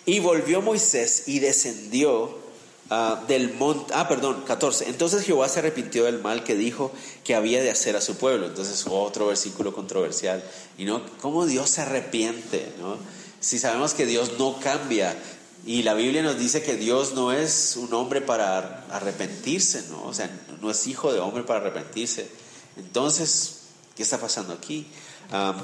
[0.06, 2.38] Y volvió Moisés y descendió
[2.90, 4.88] uh, del monte, ah, perdón, 14.
[4.88, 6.90] Entonces Jehová se arrepintió del mal que dijo
[7.22, 8.46] que había de hacer a su pueblo.
[8.46, 10.42] Entonces otro versículo controversial.
[10.78, 12.72] Y no, ¿cómo Dios se arrepiente?
[12.80, 12.96] ¿no?
[13.44, 15.14] Si sabemos que Dios no cambia
[15.66, 20.02] y la Biblia nos dice que Dios no es un hombre para arrepentirse, ¿no?
[20.04, 20.30] O sea,
[20.62, 22.26] no es hijo de hombre para arrepentirse.
[22.78, 23.56] Entonces,
[23.96, 24.86] ¿qué está pasando aquí?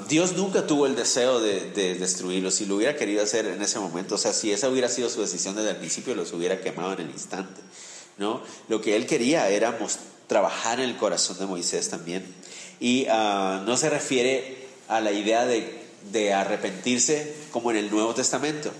[0.09, 2.53] Dios nunca tuvo el deseo de, de, destruirlos.
[2.55, 5.21] Si lo hubiera querido hacer en ese momento, o sea, si esa hubiera sido su
[5.21, 7.61] decisión desde el principio, los hubiera quemado en el instante,
[8.17, 8.41] ¿no?
[8.69, 9.77] Lo que él quería era
[10.27, 12.25] trabajar en el corazón de Moisés también.
[12.79, 15.80] Y uh, no se refiere a la idea de
[16.11, 18.71] de arrepentirse como en el Nuevo Testamento.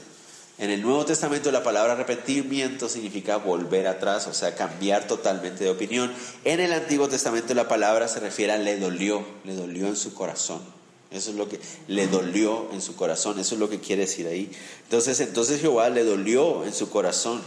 [0.58, 5.70] En el Nuevo Testamento la palabra arrepentimiento significa volver atrás, o sea, cambiar totalmente de
[5.70, 6.14] opinión.
[6.44, 10.14] En el Antiguo Testamento la palabra se refiere a le dolió, le dolió en su
[10.14, 10.62] corazón.
[11.10, 14.28] Eso es lo que le dolió en su corazón, eso es lo que quiere decir
[14.28, 14.52] ahí.
[14.84, 17.42] Entonces, entonces Jehová le dolió en su corazón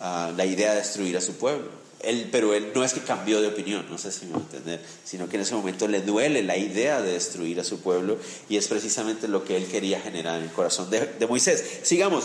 [0.00, 1.83] ah, la idea de destruir a su pueblo
[2.30, 4.80] pero él no es que cambió de opinión, no sé si me va a entender,
[5.04, 8.56] sino que en ese momento le duele la idea de destruir a su pueblo y
[8.56, 11.80] es precisamente lo que él quería generar en el corazón de, de Moisés.
[11.82, 12.24] Sigamos.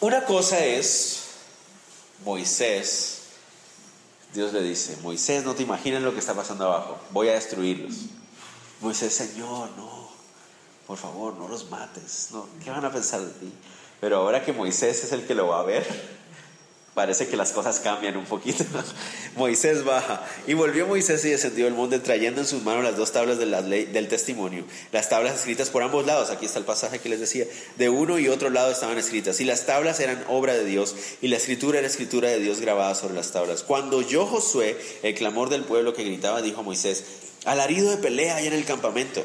[0.00, 1.22] Una cosa es
[2.24, 3.18] Moisés,
[4.34, 7.94] Dios le dice, Moisés, no te imaginas lo que está pasando abajo, voy a destruirlos.
[8.80, 10.10] Moisés, Señor, no,
[10.86, 13.52] por favor, no los mates, no, ¿qué van a pensar de ti?
[14.00, 15.86] Pero ahora que Moisés es el que lo va a ver,
[16.96, 18.64] parece que las cosas cambian un poquito.
[19.36, 20.24] Moisés baja.
[20.46, 24.08] Y volvió Moisés y descendió del monte trayendo en sus manos las dos tablas del
[24.08, 27.44] testimonio, las tablas escritas por ambos lados, aquí está el pasaje que les decía,
[27.76, 29.42] de uno y otro lado estaban escritas.
[29.42, 30.96] Y las tablas eran obra de Dios.
[31.20, 33.62] Y la escritura era escritura de Dios grabada sobre las tablas.
[33.62, 37.04] Cuando oyó Josué el clamor del pueblo que gritaba, dijo Moisés,
[37.44, 39.22] alarido de pelea hay en el campamento.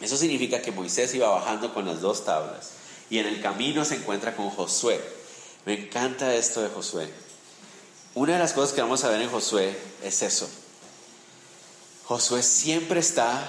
[0.00, 2.72] Eso significa que Moisés iba bajando con las dos tablas.
[3.10, 5.19] Y en el camino se encuentra con Josué
[5.66, 7.08] me encanta esto de Josué.
[8.14, 10.48] Una de las cosas que vamos a ver en Josué es eso.
[12.04, 13.46] Josué siempre está,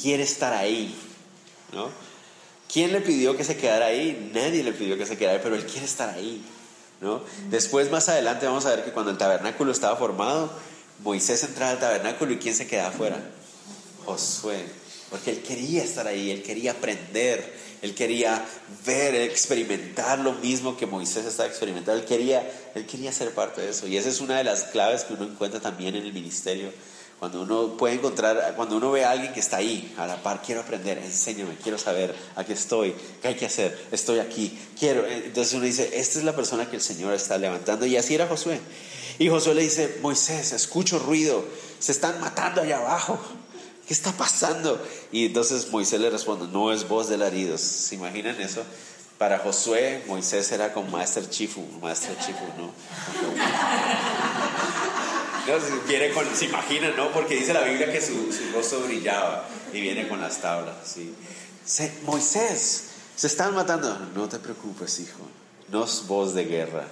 [0.00, 0.94] quiere estar ahí,
[1.72, 1.90] ¿no?
[2.72, 4.30] ¿Quién le pidió que se quedara ahí?
[4.32, 6.44] Nadie le pidió que se quedara ahí, pero él quiere estar ahí,
[7.00, 7.22] ¿no?
[7.48, 10.52] Después, más adelante, vamos a ver que cuando el tabernáculo estaba formado,
[11.00, 13.20] Moisés entraba al tabernáculo y ¿quién se quedaba afuera?
[14.04, 14.64] Josué,
[15.10, 18.44] porque él quería estar ahí, él quería aprender, él quería
[18.84, 22.00] ver, experimentar lo mismo que Moisés estaba experimentando.
[22.00, 23.86] Él quería, él quería ser parte de eso.
[23.86, 26.72] Y esa es una de las claves que uno encuentra también en el ministerio.
[27.18, 30.40] Cuando uno puede encontrar, cuando uno ve a alguien que está ahí, a la par,
[30.40, 35.06] quiero aprender, enséñame, quiero saber, aquí estoy, qué hay que hacer, estoy aquí, quiero.
[35.06, 37.84] Entonces uno dice, esta es la persona que el Señor está levantando.
[37.86, 38.60] Y así era Josué.
[39.18, 41.44] Y Josué le dice, Moisés, escucho ruido,
[41.78, 43.18] se están matando allá abajo.
[43.90, 44.80] ¿Qué está pasando?
[45.10, 47.60] Y entonces Moisés le responde, no es voz de alaridos.
[47.60, 48.62] ¿Se imaginan eso?
[49.18, 52.70] Para Josué, Moisés era como Master Chifu, Master Chifu, ¿no?
[55.88, 57.10] viene con, se imaginan, ¿no?
[57.10, 61.12] Porque dice la Biblia que su, su rostro brillaba y viene con las tablas, ¿sí?
[62.06, 62.84] Moisés,
[63.16, 63.98] se están matando.
[64.14, 65.26] No te preocupes, hijo,
[65.66, 66.86] no es voz de guerra.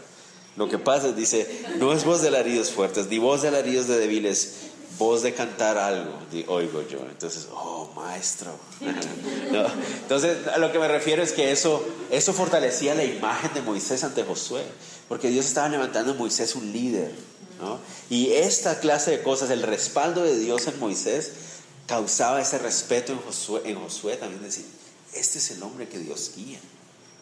[0.57, 4.01] Lo que pasa, dice, no es voz de alaridos fuertes, ni voz de alaridos de
[4.01, 4.68] débiles,
[4.99, 6.13] voz de cantar algo,
[6.49, 6.99] oigo yo.
[7.09, 8.51] Entonces, oh, maestro.
[10.03, 14.05] Entonces, a lo que me refiero es que eso, eso fortalecía la imagen de Moisés
[14.05, 14.63] ante Josué,
[15.09, 17.13] porque Dios estaba levantando a Moisés un líder,
[17.61, 17.79] ¿no?
[18.11, 21.33] Y esta clase de cosas, el respaldo de Dios en Moisés,
[21.87, 24.67] causaba ese respeto en Josué, en Josué también, decir,
[25.15, 26.61] este es el hombre que Dios guía.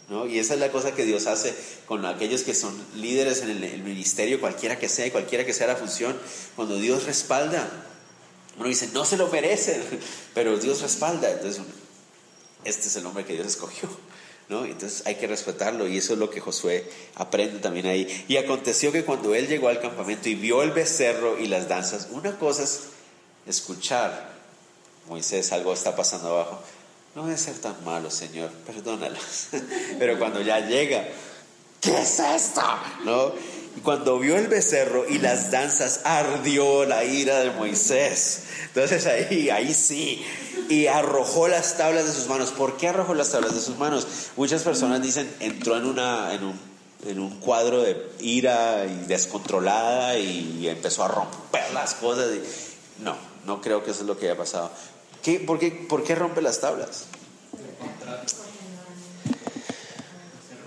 [0.08, 1.52] Y esa es la cosa que Dios hace
[1.86, 5.66] con aquellos que son líderes en el, ministerio, cualquiera que sea y cualquiera que sea
[5.66, 6.16] la función.
[6.54, 7.68] Cuando Dios respalda,
[8.56, 9.82] uno dice, no se lo merecen,
[10.34, 11.28] pero Dios respalda.
[11.30, 11.62] Entonces,
[12.64, 13.88] este es el hombre que Dios escogió.
[14.48, 14.64] ¿No?
[14.64, 18.24] Entonces hay que respetarlo y eso es lo que Josué aprende también ahí.
[18.28, 22.06] Y aconteció que cuando él llegó al campamento y vio el becerro y las danzas,
[22.12, 22.82] una cosa es
[23.48, 24.36] escuchar,
[25.08, 26.62] Moisés, algo está pasando abajo,
[27.16, 29.48] no debe ser tan malo, Señor, perdónalos.
[29.98, 31.02] Pero cuando ya llega,
[31.80, 32.60] ¿qué es esto?
[33.06, 33.32] ¿No?
[33.74, 38.42] Y cuando vio el becerro y las danzas, ardió la ira de Moisés.
[38.66, 40.22] Entonces ahí, ahí sí.
[40.68, 42.50] Y arrojó las tablas de sus manos.
[42.50, 44.06] ¿Por qué arrojó las tablas de sus manos?
[44.36, 46.60] Muchas personas dicen, entró en, una, en, un,
[47.06, 52.26] en un cuadro de ira y descontrolada y empezó a romper las cosas.
[53.00, 54.70] no, no creo que eso es lo que haya pasado
[55.34, 57.06] por, qué, rompe las tablas?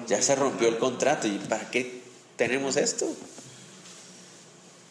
[0.08, 1.28] Ya se rompió el contrato.
[1.28, 2.02] ¿Y para qué
[2.36, 3.08] tenemos esto?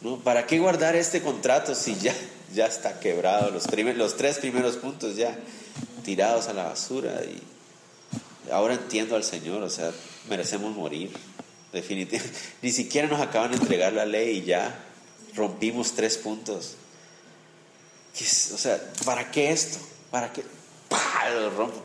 [0.00, 0.18] ¿No?
[0.20, 2.14] ¿Para qué guardar este contrato si ya,
[2.54, 3.50] ya está quebrado?
[3.50, 5.36] Los, los tres primeros puntos ya
[6.04, 7.20] tirados a la basura.
[7.24, 7.42] Y
[8.50, 9.92] ahora entiendo al Señor, o sea,
[10.30, 11.10] merecemos morir.
[11.72, 12.38] Definitivamente.
[12.62, 14.84] Ni siquiera nos acaban de entregar la ley y ya
[15.34, 16.76] rompimos tres puntos.
[18.14, 19.78] O sea, ¿para qué esto?
[20.10, 20.42] ¿Para qué?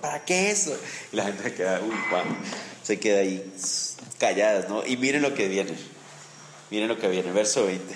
[0.01, 0.75] ¿Para qué eso?
[1.11, 1.93] Y la gente queda, uy,
[2.83, 3.53] se queda ahí
[4.17, 4.85] callada, ¿no?
[4.85, 5.75] Y miren lo que viene.
[6.71, 7.93] Miren lo que viene, verso 20.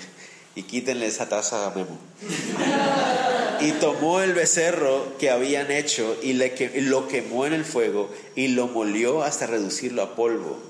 [0.54, 1.98] Y quítenle esa taza a Memo.
[3.60, 8.48] Y tomó el becerro que habían hecho y, le lo quemó en el fuego y
[8.48, 10.60] lo molió hasta reducirlo a polvo.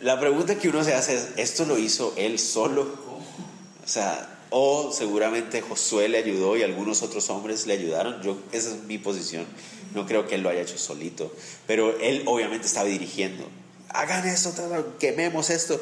[0.00, 2.82] La pregunta que uno se hace es, ¿esto lo hizo él solo?
[2.82, 8.22] O sea, o seguramente Josué le ayudó y algunos otros hombres le ayudaron.
[8.22, 9.46] Yo, esa es mi posición.
[9.94, 11.32] No creo que él lo haya hecho solito.
[11.66, 13.48] Pero él obviamente estaba dirigiendo.
[13.88, 14.54] Hagan eso,
[14.98, 15.80] quememos esto.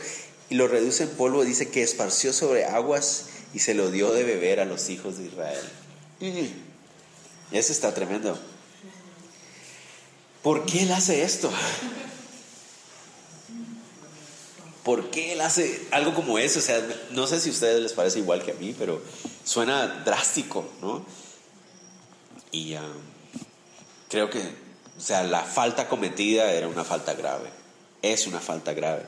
[0.51, 1.45] Y lo reduce en polvo.
[1.45, 5.27] Dice que esparció sobre aguas y se lo dio de beber a los hijos de
[5.27, 5.65] Israel.
[6.21, 7.55] Mm.
[7.57, 8.39] Eso está tremendo.
[10.43, 11.51] ¿Por qué él hace esto?
[14.85, 16.59] ¿Por qué él hace algo como eso?
[16.59, 19.01] O sea, no sé si a ustedes les parece igual que a mí, pero
[19.43, 21.07] suena drástico, ¿no?
[22.53, 22.83] Y um,
[24.11, 27.49] creo que, o sea, la falta cometida era una falta grave,
[28.03, 29.07] es una falta grave,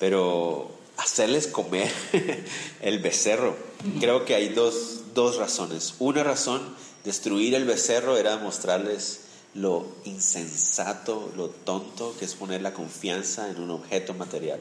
[0.00, 1.92] pero hacerles comer
[2.80, 3.56] el becerro,
[4.00, 5.94] creo que hay dos, dos razones.
[6.00, 6.74] Una razón,
[7.04, 9.20] destruir el becerro era mostrarles
[9.54, 14.60] lo insensato, lo tonto que es poner la confianza en un objeto material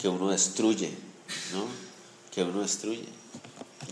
[0.00, 0.90] que uno destruye,
[1.52, 1.66] ¿no?
[2.32, 3.04] Que uno destruye.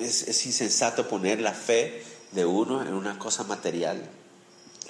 [0.01, 4.09] Es, insensato poner la fe de uno en una cosa material.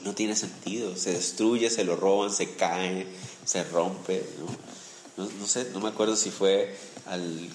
[0.05, 0.97] No tiene sentido.
[0.97, 3.07] Se destruye, se lo roban, se cae,
[3.45, 4.25] se rompe.
[5.17, 5.29] ¿no?
[5.41, 6.77] No, sé, no me acuerdo si fue
[7.07, 7.49] al,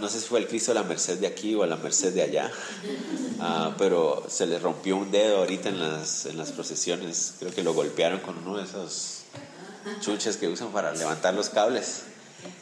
[0.00, 2.14] no sé si fue el Cristo de la Merced de aquí o a la Merced
[2.14, 2.52] de allá,
[3.40, 7.34] ah, pero se le rompió un dedo ahorita en las, en las procesiones.
[7.40, 9.22] Creo que lo golpearon con uno de esos
[10.00, 12.02] chuches que usan para levantar los cables.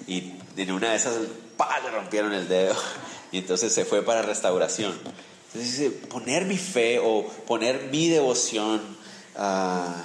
[0.07, 1.15] Y en una de esas,
[1.57, 1.81] ¡pah!
[1.81, 2.75] le rompieron el dedo.
[3.33, 4.93] Y entonces se fue para restauración.
[5.47, 8.81] Entonces dice, poner mi fe o poner mi devoción
[9.37, 10.05] ah,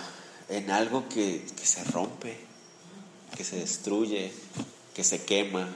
[0.49, 2.37] en algo que, que se rompe,
[3.35, 4.31] que se destruye,
[4.93, 5.67] que se quema.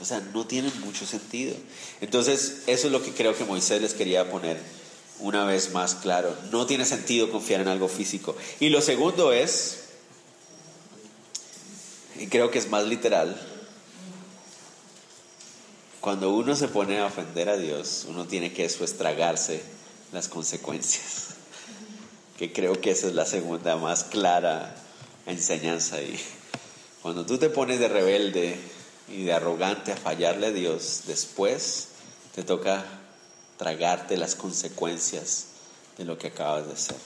[0.00, 1.54] O sea, no tiene mucho sentido.
[2.00, 4.58] Entonces, eso es lo que creo que Moisés les quería poner
[5.20, 6.36] una vez más claro.
[6.50, 8.36] No tiene sentido confiar en algo físico.
[8.60, 9.87] Y lo segundo es,
[12.18, 13.40] y creo que es más literal,
[16.00, 19.62] cuando uno se pone a ofender a Dios, uno tiene que después tragarse
[20.12, 21.28] las consecuencias.
[22.38, 24.74] Que creo que esa es la segunda más clara
[25.26, 26.18] enseñanza ahí.
[27.02, 28.56] Cuando tú te pones de rebelde
[29.08, 31.88] y de arrogante a fallarle a Dios, después
[32.34, 32.84] te toca
[33.56, 35.46] tragarte las consecuencias
[35.96, 36.96] de lo que acabas de hacer.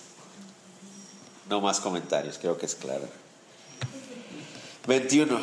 [1.48, 3.21] No más comentarios, creo que es claro.
[4.86, 5.40] 21.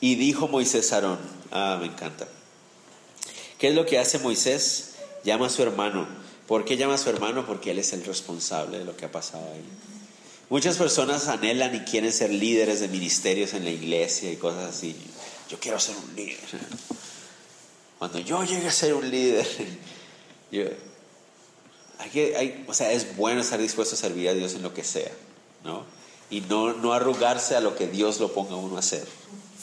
[0.00, 1.18] Y dijo Moisés a Aarón,
[1.50, 2.28] ah, me encanta.
[3.58, 4.94] ¿Qué es lo que hace Moisés?
[5.24, 6.06] Llama a su hermano.
[6.46, 7.44] ¿Por qué llama a su hermano?
[7.46, 9.64] Porque él es el responsable de lo que ha pasado ahí.
[10.48, 14.96] Muchas personas anhelan y quieren ser líderes de ministerios en la iglesia y cosas así.
[15.50, 16.38] Yo quiero ser un líder.
[17.98, 19.46] Cuando yo llegue a ser un líder,
[20.52, 20.62] yo,
[21.98, 24.72] hay que, hay, o sea, es bueno estar dispuesto a servir a Dios en lo
[24.72, 25.10] que sea,
[25.64, 25.84] ¿no?
[26.30, 29.06] Y no, no arrugarse a lo que Dios lo ponga a uno a hacer.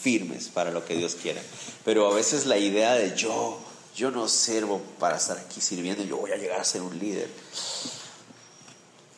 [0.00, 1.42] firmes para lo que Dios quiera.
[1.84, 3.58] Pero a veces la idea de yo,
[3.96, 7.28] yo no sirvo para estar aquí sirviendo, yo voy a llegar a ser un líder.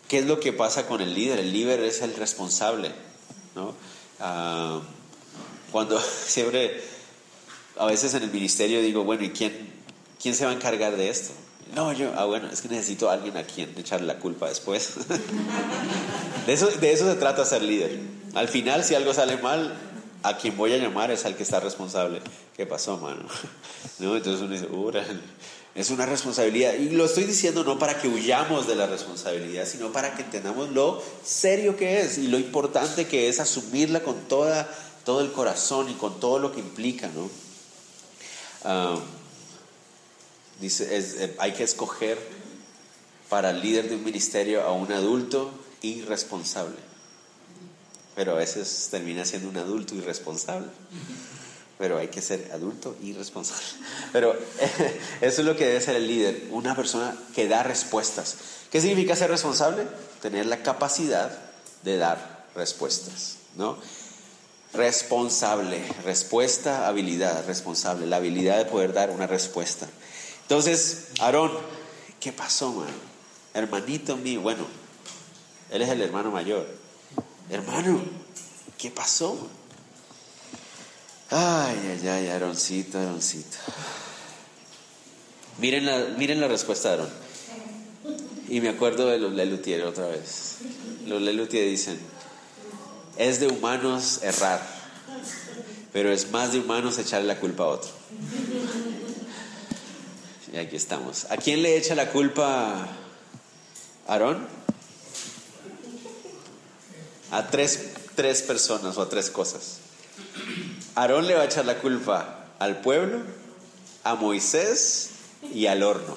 [0.09, 1.40] ¿Qué es lo que pasa con el líder?
[1.40, 2.92] El líder es el responsable,
[3.55, 3.74] ¿no?
[4.18, 4.80] Ah,
[5.70, 6.82] cuando siempre,
[7.76, 9.70] a veces en el ministerio digo, bueno, ¿y quién,
[10.20, 11.34] quién se va a encargar de esto?
[11.75, 14.95] No, yo, ah, bueno, es que necesito a alguien a quien echarle la culpa después.
[16.47, 17.99] de, eso, de eso se trata ser líder.
[18.35, 19.75] Al final, si algo sale mal,
[20.23, 22.21] a quien voy a llamar es al que está responsable.
[22.57, 23.23] ¿Qué pasó, mano?
[23.99, 24.16] ¿No?
[24.16, 24.69] Entonces uno dice,
[25.75, 26.75] es una responsabilidad.
[26.75, 30.71] Y lo estoy diciendo no para que huyamos de la responsabilidad, sino para que entendamos
[30.71, 34.69] lo serio que es y lo importante que es asumirla con toda,
[35.05, 37.31] todo el corazón y con todo lo que implica, ¿no?
[40.61, 42.19] Dice, eh, hay que escoger
[43.29, 45.51] para el líder de un ministerio a un adulto
[45.83, 46.77] irresponsable.
[48.15, 50.69] Pero a veces termina siendo un adulto irresponsable
[51.79, 53.65] pero hay que ser adulto y responsable.
[54.13, 54.37] Pero
[55.21, 58.37] eso es lo que debe ser el líder, una persona que da respuestas.
[58.71, 59.87] ¿Qué significa ser responsable?
[60.21, 61.31] Tener la capacidad
[61.85, 63.79] de dar respuestas, ¿no?
[64.75, 69.87] Responsable, respuesta, habilidad, responsable, la habilidad de poder dar una respuesta.
[70.49, 71.53] Entonces, Aarón,
[72.18, 72.90] ¿qué pasó, mano?
[73.53, 74.66] Hermanito mío, bueno,
[75.70, 76.66] él es el hermano mayor.
[77.51, 78.01] Hermano,
[78.78, 79.36] ¿qué pasó?
[81.28, 83.59] Ay, ay, ay, Aaroncito, Aaroncito.
[85.59, 87.11] Miren la, miren la respuesta de Aarón.
[88.49, 90.61] Y me acuerdo de los Lelutier otra vez.
[91.05, 92.01] Los Lelutier dicen,
[93.18, 94.66] es de humanos errar,
[95.92, 97.90] pero es más de humanos echarle la culpa a otro.
[100.53, 101.26] Y aquí estamos.
[101.30, 102.88] ¿A quién le echa la culpa
[104.07, 104.46] Aarón?
[107.30, 109.78] A tres, tres personas o a tres cosas.
[110.94, 113.20] Aarón le va a echar la culpa al pueblo,
[114.05, 115.11] a Moisés
[115.53, 116.16] y al horno.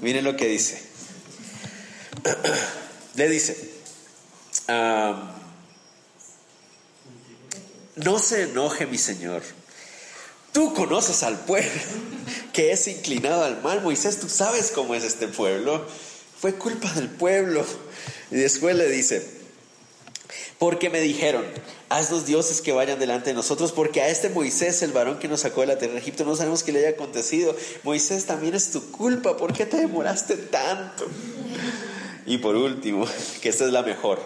[0.00, 0.82] Miren lo que dice.
[3.14, 3.72] Le dice,
[7.96, 9.42] no se enoje mi Señor.
[10.52, 11.70] Tú conoces al pueblo
[12.58, 13.82] que es inclinado al mal.
[13.82, 15.86] Moisés, tú sabes cómo es este pueblo.
[16.40, 17.64] Fue culpa del pueblo.
[18.32, 19.24] Y después le dice,
[20.58, 21.44] porque me dijeron,
[21.88, 25.28] haz los dioses que vayan delante de nosotros, porque a este Moisés, el varón que
[25.28, 27.54] nos sacó de la tierra de Egipto, no sabemos qué le haya acontecido.
[27.84, 31.06] Moisés, también es tu culpa, ¿por qué te demoraste tanto?
[32.26, 33.06] Y por último,
[33.40, 34.18] que esta es la mejor.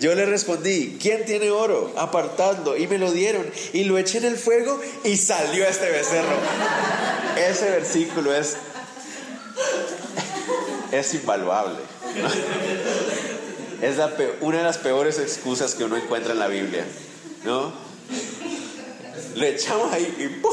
[0.00, 1.92] Yo le respondí, ¿quién tiene oro?
[1.96, 2.76] Apartadlo.
[2.76, 3.46] Y me lo dieron.
[3.72, 6.36] Y lo eché en el fuego y salió este becerro.
[7.36, 8.56] Ese versículo es,
[10.90, 11.78] es invaluable.
[13.80, 13.96] Es
[14.40, 16.84] una de las peores excusas que uno encuentra en la Biblia,
[17.44, 17.72] ¿no?
[19.34, 20.52] Le echamos ahí y ¡pum!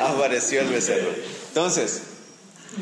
[0.00, 1.10] apareció el becerro.
[1.48, 2.02] Entonces,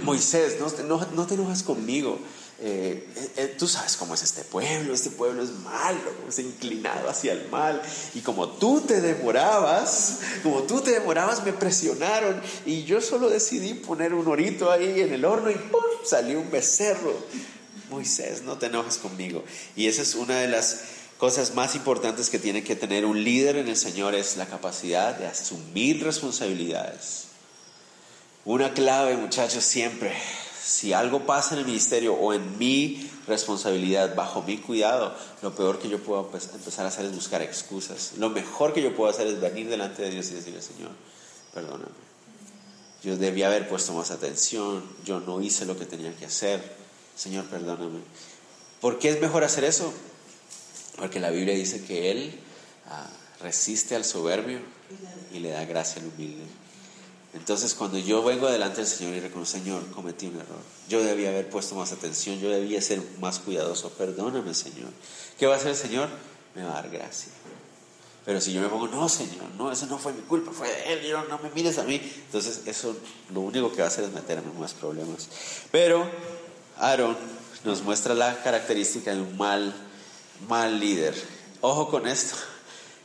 [0.03, 2.19] Moisés, no, te enojas conmigo.
[2.63, 5.99] Eh, eh, tú sabes cómo es este pueblo, este pueblo es malo,
[6.29, 7.81] es inclinado hacia el mal.
[8.15, 13.75] Y como tú te demorabas, como tú te demorabas, me presionaron y yo solo decidí
[13.75, 15.81] poner un orito ahí en el horno y ¡pum!
[16.05, 17.15] salió un becerro.
[17.89, 19.43] Moisés, no te enojes conmigo.
[19.75, 20.83] Y esa es una de las
[21.17, 25.15] cosas más importantes que tiene que tener un líder en el Señor, es la capacidad
[25.17, 27.25] de asumir responsabilidades.
[28.45, 30.15] Una clave, muchachos, siempre,
[30.71, 35.79] si algo pasa en el ministerio o en mi responsabilidad, bajo mi cuidado, lo peor
[35.79, 38.13] que yo puedo empezar a hacer es buscar excusas.
[38.19, 40.91] Lo mejor que yo puedo hacer es venir delante de Dios y decirle, Señor,
[41.53, 41.91] perdóname.
[43.03, 46.81] Yo debía haber puesto más atención, yo no hice lo que tenía que hacer
[47.21, 48.01] Señor, perdóname.
[48.81, 49.93] ¿Por qué es mejor hacer eso?
[50.97, 52.41] Porque la Biblia dice que Él
[52.87, 53.07] ah,
[53.43, 54.61] resiste al soberbio
[55.31, 56.45] y le da gracia al humilde.
[57.33, 60.59] Entonces, cuando yo vengo delante del Señor y reconozco, Señor, cometí un error.
[60.89, 63.91] Yo debía haber puesto más atención, yo debía ser más cuidadoso.
[63.91, 64.91] Perdóname, Señor.
[65.39, 66.09] ¿Qué va a hacer el Señor?
[66.57, 67.33] Me va a dar gracia.
[68.25, 70.93] Pero si yo me pongo, no, Señor, no, eso no fue mi culpa, fue de
[70.93, 72.01] Él, no me mires a mí.
[72.27, 72.97] Entonces, eso
[73.33, 75.29] lo único que va a hacer es meterme en más problemas.
[75.71, 76.05] Pero
[76.79, 77.17] Aarón
[77.65, 79.73] nos muestra la característica de un mal,
[80.49, 81.15] mal líder.
[81.61, 82.37] Ojo con esto.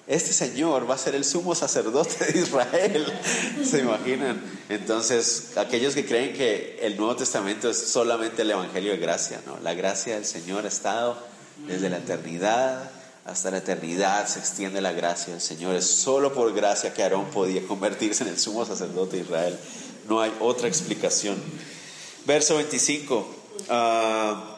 [0.08, 3.14] Este señor va a ser el sumo sacerdote de Israel.
[3.70, 4.42] ¿Se imaginan?
[4.70, 9.58] Entonces, aquellos que creen que el Nuevo Testamento es solamente el Evangelio de gracia, ¿no?
[9.64, 11.18] La gracia del Señor ha estado
[11.68, 12.92] desde la eternidad
[13.26, 15.76] hasta la eternidad se extiende la gracia del Señor.
[15.76, 19.60] Es solo por gracia que Aarón podía convertirse en el sumo sacerdote de Israel.
[20.08, 21.36] No hay otra explicación.
[22.26, 23.28] Verso 25.
[23.70, 24.58] Ah,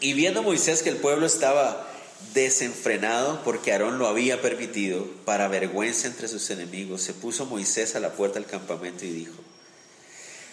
[0.00, 1.90] y viendo Moisés que el pueblo estaba
[2.32, 8.00] desenfrenado porque Aarón lo había permitido, para vergüenza entre sus enemigos, se puso Moisés a
[8.00, 9.34] la puerta del campamento y dijo,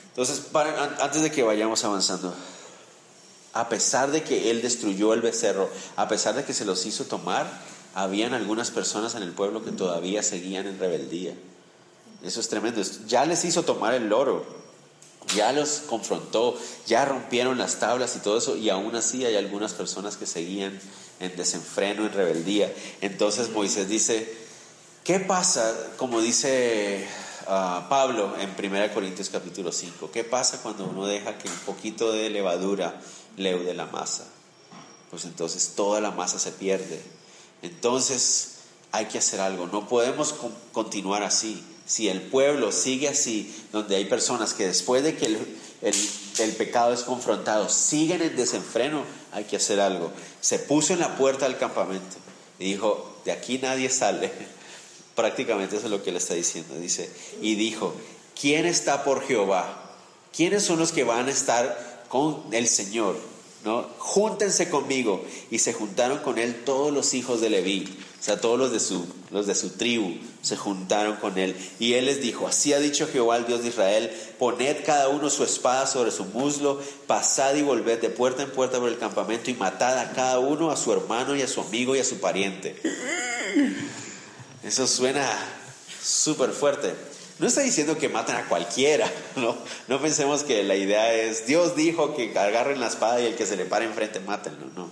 [0.10, 0.42] entonces,
[1.00, 2.36] antes de que vayamos avanzando,
[3.54, 7.06] a pesar de que él destruyó el becerro, a pesar de que se los hizo
[7.06, 7.50] tomar,
[7.96, 11.34] habían algunas personas en el pueblo que todavía seguían en rebeldía.
[12.24, 12.82] Eso es tremendo.
[13.08, 14.46] Ya les hizo tomar el loro,
[15.34, 16.58] ya los confrontó,
[16.88, 20.80] ya rompieron las tablas y todo eso, y aún así hay algunas personas que seguían
[21.22, 22.74] en desenfreno, en rebeldía.
[23.00, 24.32] Entonces Moisés dice,
[25.04, 25.74] ¿qué pasa?
[25.98, 27.08] Como dice
[27.48, 32.12] ah, Pablo en 1 Corintios capítulo 5, ¿qué pasa cuando uno deja que un poquito
[32.12, 33.00] de levadura
[33.38, 34.26] leude la masa?
[35.10, 37.02] Pues entonces toda la masa se pierde.
[37.62, 38.56] Entonces
[38.92, 40.36] hay que hacer algo, no podemos
[40.72, 41.64] continuar así.
[41.86, 45.96] Si el pueblo sigue así, donde hay personas que después de que el,
[46.58, 50.12] pecado es confrontado, siguen en desenfreno, hay que hacer algo.
[50.40, 52.18] Se puso en la puerta del campamento
[52.60, 54.32] y dijo, de aquí nadie sale.
[55.16, 56.76] Prácticamente eso es lo que le está diciendo.
[56.76, 57.10] Dice,
[57.42, 57.94] y dijo,
[58.40, 59.96] ¿quién está por Jehová?
[60.36, 63.18] ¿Quiénes son los que van a estar con el Señor?
[63.66, 63.88] ¿No?
[63.98, 65.24] Júntense conmigo.
[65.52, 68.80] Y se juntaron con él todos los hijos de Leví o sea, todos los de,
[68.80, 70.14] su, los de su tribu
[70.44, 71.56] se juntaron con él.
[71.80, 75.32] Y él les dijo, así ha dicho Jehová, el Dios de Israel, poned cada uno
[75.32, 79.50] su espada sobre su muslo, pasad y volved de puerta en puerta por el campamento
[79.50, 82.20] y matad a cada uno, a su hermano y a su amigo y a su
[82.20, 82.80] pariente.
[84.64, 85.28] Eso suena
[86.00, 86.94] súper fuerte.
[87.40, 89.58] No está diciendo que maten a cualquiera, ¿no?
[89.88, 93.48] No pensemos que la idea es, Dios dijo que agarren la espada y el que
[93.48, 94.92] se le pare enfrente, mátenlo, no.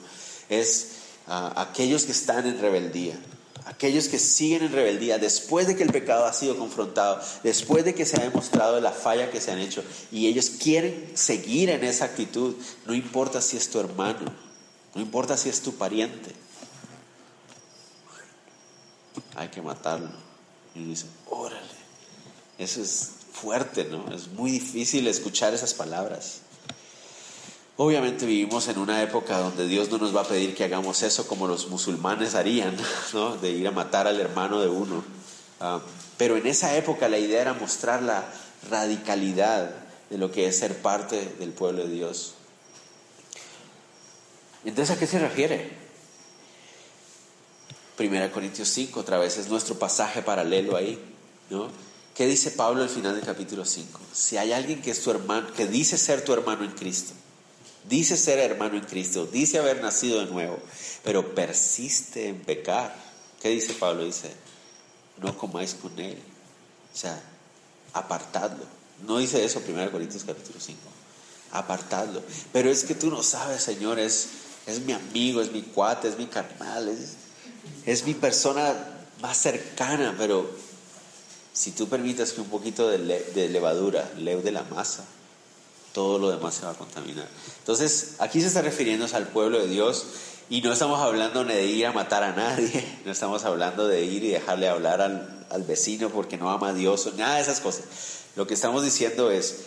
[0.50, 0.99] Es
[1.30, 3.18] aquellos que están en rebeldía,
[3.66, 7.94] aquellos que siguen en rebeldía después de que el pecado ha sido confrontado, después de
[7.94, 11.84] que se ha demostrado la falla que se han hecho y ellos quieren seguir en
[11.84, 12.56] esa actitud,
[12.86, 14.34] no importa si es tu hermano,
[14.96, 16.34] no importa si es tu pariente,
[19.36, 20.10] hay que matarlo.
[20.76, 21.60] Y dice, órale,
[22.58, 24.12] eso es fuerte, ¿no?
[24.14, 26.42] Es muy difícil escuchar esas palabras.
[27.82, 31.26] Obviamente vivimos en una época donde Dios no nos va a pedir que hagamos eso
[31.28, 32.76] como los musulmanes harían,
[33.14, 33.38] ¿no?
[33.38, 35.02] de ir a matar al hermano de uno.
[35.62, 35.80] Ah,
[36.18, 38.30] pero en esa época la idea era mostrar la
[38.70, 39.74] radicalidad
[40.10, 42.34] de lo que es ser parte del pueblo de Dios.
[44.66, 45.72] Entonces, ¿a qué se refiere?
[47.96, 51.02] Primera Corintios 5, otra vez es nuestro pasaje paralelo ahí,
[51.50, 51.70] ¿no?
[52.14, 54.02] ¿Qué dice Pablo al final del capítulo 5?
[54.12, 57.14] Si hay alguien que es tu hermano, que dice ser tu hermano en Cristo,
[57.88, 60.60] Dice ser hermano en Cristo, dice haber nacido de nuevo,
[61.04, 62.94] pero persiste en pecar.
[63.42, 64.04] ¿Qué dice Pablo?
[64.04, 64.32] Dice,
[65.18, 66.18] no comáis con él.
[66.94, 67.22] O sea,
[67.94, 68.66] apartadlo.
[69.08, 70.78] No dice eso 1 Corintios capítulo 5.
[71.52, 72.22] Apartadlo.
[72.52, 74.28] Pero es que tú no sabes, Señor, es,
[74.86, 77.16] mi amigo, es mi cuate, es mi carnal, es,
[77.86, 78.76] es mi persona
[79.22, 80.50] más cercana, pero
[81.54, 85.06] si tú permites que un poquito de, de levadura leude la masa,
[85.94, 87.28] todo lo demás se va a contaminar.
[87.60, 90.06] Entonces, aquí se está refiriéndose al pueblo de Dios
[90.50, 94.24] y no estamos hablando de ir a matar a nadie, no estamos hablando de ir
[94.24, 97.84] y dejarle hablar al, al vecino porque no ama a Dios, nada de esas cosas.
[98.36, 99.66] Lo que estamos diciendo es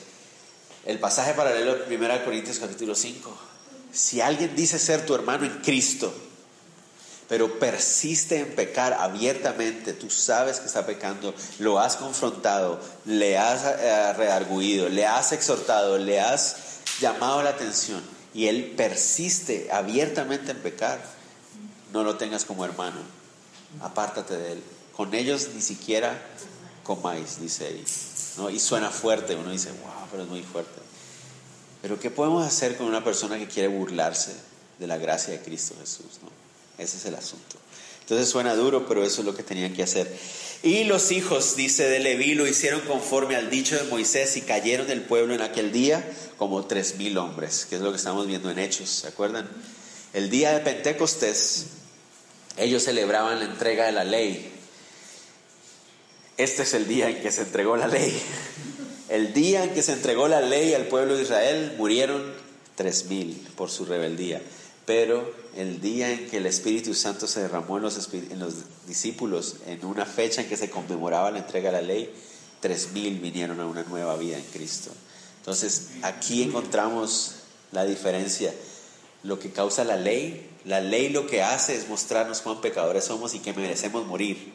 [0.85, 3.31] el pasaje paralelo de 1 Corintios capítulo 5.
[3.93, 6.13] Si alguien dice ser tu hermano en Cristo,
[7.33, 13.65] pero persiste en pecar abiertamente, tú sabes que está pecando, lo has confrontado, le has
[13.65, 16.57] eh, rearguido, le has exhortado, le has
[17.01, 18.03] llamado la atención
[18.35, 21.03] y él persiste abiertamente en pecar,
[21.95, 23.01] no lo tengas como hermano,
[23.81, 24.63] apártate de él.
[24.95, 26.21] Con ellos ni siquiera
[26.85, 27.83] comáis, dice ahí.
[28.37, 28.51] ¿no?
[28.51, 30.83] Y suena fuerte, uno dice, wow, pero es muy fuerte.
[31.81, 34.35] Pero ¿qué podemos hacer con una persona que quiere burlarse
[34.79, 36.19] de la gracia de Cristo Jesús?
[36.23, 36.52] ¿no?
[36.79, 37.57] Ese es el asunto.
[38.01, 40.11] Entonces suena duro, pero eso es lo que tenían que hacer.
[40.63, 44.87] Y los hijos, dice de Leví, lo hicieron conforme al dicho de Moisés y cayeron
[44.87, 46.05] del pueblo en aquel día
[46.37, 49.49] como tres mil hombres, que es lo que estamos viendo en Hechos, ¿se acuerdan?
[50.13, 51.67] El día de Pentecostés,
[52.57, 54.53] ellos celebraban la entrega de la ley.
[56.37, 58.21] Este es el día en que se entregó la ley.
[59.09, 62.33] El día en que se entregó la ley al pueblo de Israel, murieron
[62.77, 64.43] tres mil por su rebeldía.
[64.85, 68.09] Pero el día en que el Espíritu Santo se derramó en los,
[68.87, 72.13] discípulos, en una fecha en que se conmemoraba la entrega de la ley,
[72.61, 74.91] tres mil vinieron a una nueva vida en Cristo.
[75.39, 77.37] Entonces, aquí encontramos
[77.71, 78.53] la diferencia.
[79.23, 83.35] Lo que causa la ley, la ley lo que hace es mostrarnos cuán pecadores somos
[83.35, 84.53] y que merecemos morir.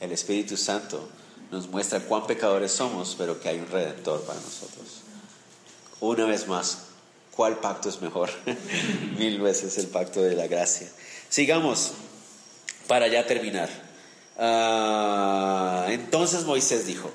[0.00, 1.08] El Espíritu Santo
[1.50, 5.02] nos muestra cuán pecadores somos, pero que hay un redentor para nosotros.
[6.00, 6.78] Una vez más,
[7.36, 8.30] ¿Cuál pacto es mejor?
[9.18, 10.88] Mil veces el pacto de la gracia.
[11.28, 11.92] Sigamos
[12.86, 13.68] para ya terminar.
[14.38, 17.10] Ah, entonces Moisés dijo,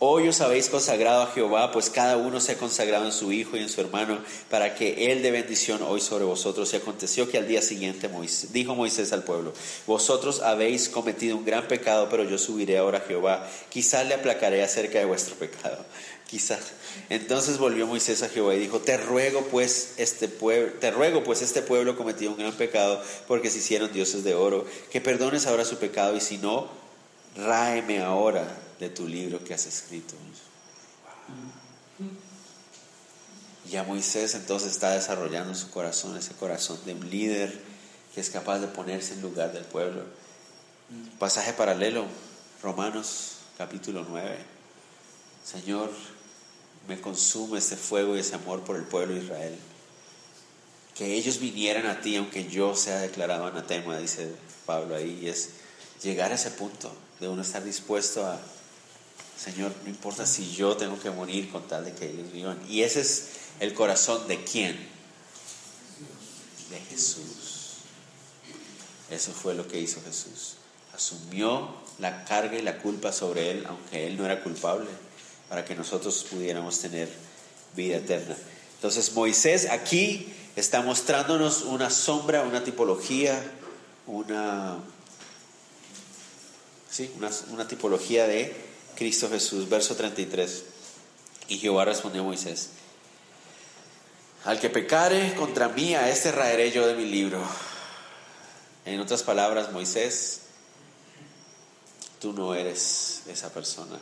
[0.00, 3.56] Hoy os habéis consagrado a Jehová, pues cada uno se ha consagrado en su hijo
[3.56, 6.72] y en su hermano, para que él dé bendición hoy sobre vosotros.
[6.72, 8.08] Y aconteció que al día siguiente
[8.52, 9.52] dijo Moisés al pueblo,
[9.88, 13.50] vosotros habéis cometido un gran pecado, pero yo subiré ahora a Jehová.
[13.70, 15.84] Quizás le aplacaré acerca de vuestro pecado.
[16.28, 16.60] Quizás.
[17.08, 21.40] Entonces volvió Moisés a Jehová y dijo, te ruego pues este pueblo, te ruego pues
[21.40, 25.64] este pueblo cometió un gran pecado, porque se hicieron dioses de oro, que perdones ahora
[25.64, 26.68] su pecado, y si no,
[27.34, 28.46] ráeme ahora
[28.78, 30.14] de tu libro que has escrito.
[33.70, 37.58] Ya Moisés entonces está desarrollando su corazón, ese corazón de un líder
[38.14, 40.04] que es capaz de ponerse en lugar del pueblo.
[41.18, 42.04] Pasaje paralelo,
[42.62, 44.38] Romanos capítulo 9.
[45.44, 45.90] Señor,
[46.88, 49.58] me consume ese fuego y ese amor por el pueblo de Israel.
[50.94, 54.32] Que ellos vinieran a ti aunque yo sea declarado anatema, dice
[54.66, 55.50] Pablo ahí, y es
[56.02, 58.40] llegar a ese punto de uno estar dispuesto a
[59.38, 62.60] Señor, no importa si yo tengo que morir con tal de que ellos vivan.
[62.68, 63.28] Y ese es
[63.60, 64.76] el corazón de quién?
[66.70, 67.76] De Jesús.
[69.10, 70.56] Eso fue lo que hizo Jesús.
[70.92, 74.88] Asumió la carga y la culpa sobre él, aunque él no era culpable,
[75.48, 77.08] para que nosotros pudiéramos tener
[77.74, 78.36] vida eterna.
[78.74, 83.40] Entonces Moisés aquí está mostrándonos una sombra, una tipología,
[84.06, 84.78] una,
[86.90, 88.54] sí, una, una tipología de
[88.96, 90.64] Cristo Jesús, verso 33.
[91.48, 92.70] Y Jehová respondió a Moisés,
[94.44, 97.42] al que pecare contra mí, a este raeré yo de mi libro.
[98.84, 100.42] En otras palabras, Moisés,
[102.20, 103.98] tú no eres esa persona.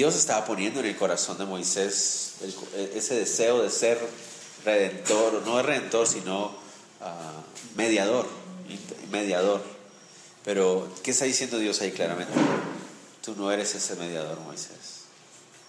[0.00, 2.36] Dios estaba poniendo en el corazón de Moisés
[2.94, 3.98] ese deseo de ser
[4.64, 6.56] redentor, no redentor, sino
[7.02, 7.42] ah,
[7.76, 8.26] mediador,
[9.10, 9.62] mediador.
[10.42, 12.32] Pero, ¿qué está diciendo Dios ahí claramente?
[13.22, 15.02] Tú no eres ese mediador, Moisés.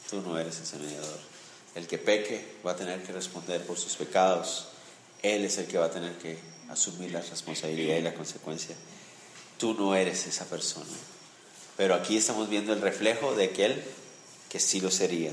[0.09, 1.19] Tú no eres ese mediador.
[1.75, 4.67] El que peque va a tener que responder por sus pecados.
[5.23, 8.77] Él es el que va a tener que asumir la responsabilidad y la consecuencia.
[9.57, 10.86] Tú no eres esa persona.
[11.75, 13.84] Pero aquí estamos viendo el reflejo de aquel
[14.52, 15.32] que sí lo sería.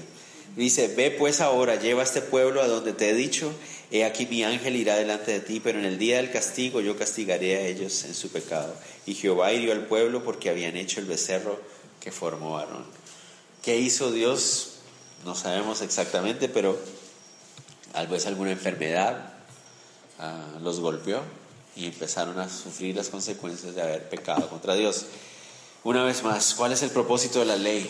[0.57, 3.53] Dice, ve pues ahora, lleva a este pueblo a donde te he dicho,
[3.91, 6.97] he aquí mi ángel irá delante de ti, pero en el día del castigo yo
[6.97, 8.75] castigaré a ellos en su pecado.
[9.07, 11.61] Y Jehová hirió al pueblo porque habían hecho el becerro
[12.01, 12.85] que formó Aarón.
[13.62, 14.79] ¿Qué hizo Dios?
[15.25, 16.79] No sabemos exactamente, pero
[17.93, 19.33] tal vez alguna enfermedad
[20.19, 21.23] ah, los golpeó
[21.75, 25.07] y empezaron a sufrir las consecuencias de haber pecado contra Dios.
[25.85, 27.89] Una vez más, ¿cuál es el propósito de la ley?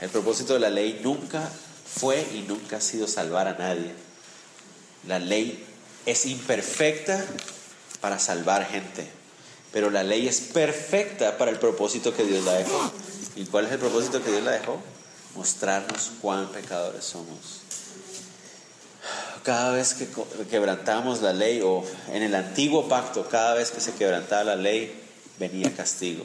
[0.00, 1.50] El propósito de la ley nunca
[1.86, 3.92] fue y nunca ha sido salvar a nadie.
[5.06, 5.64] La ley
[6.04, 7.24] es imperfecta
[8.00, 9.08] para salvar gente,
[9.72, 12.92] pero la ley es perfecta para el propósito que Dios la dejó.
[13.36, 14.80] ¿Y cuál es el propósito que Dios la dejó?
[15.34, 17.62] Mostrarnos cuán pecadores somos.
[19.42, 20.08] Cada vez que
[20.50, 24.92] quebrantamos la ley, o en el antiguo pacto, cada vez que se quebrantaba la ley,
[25.38, 26.24] venía castigo.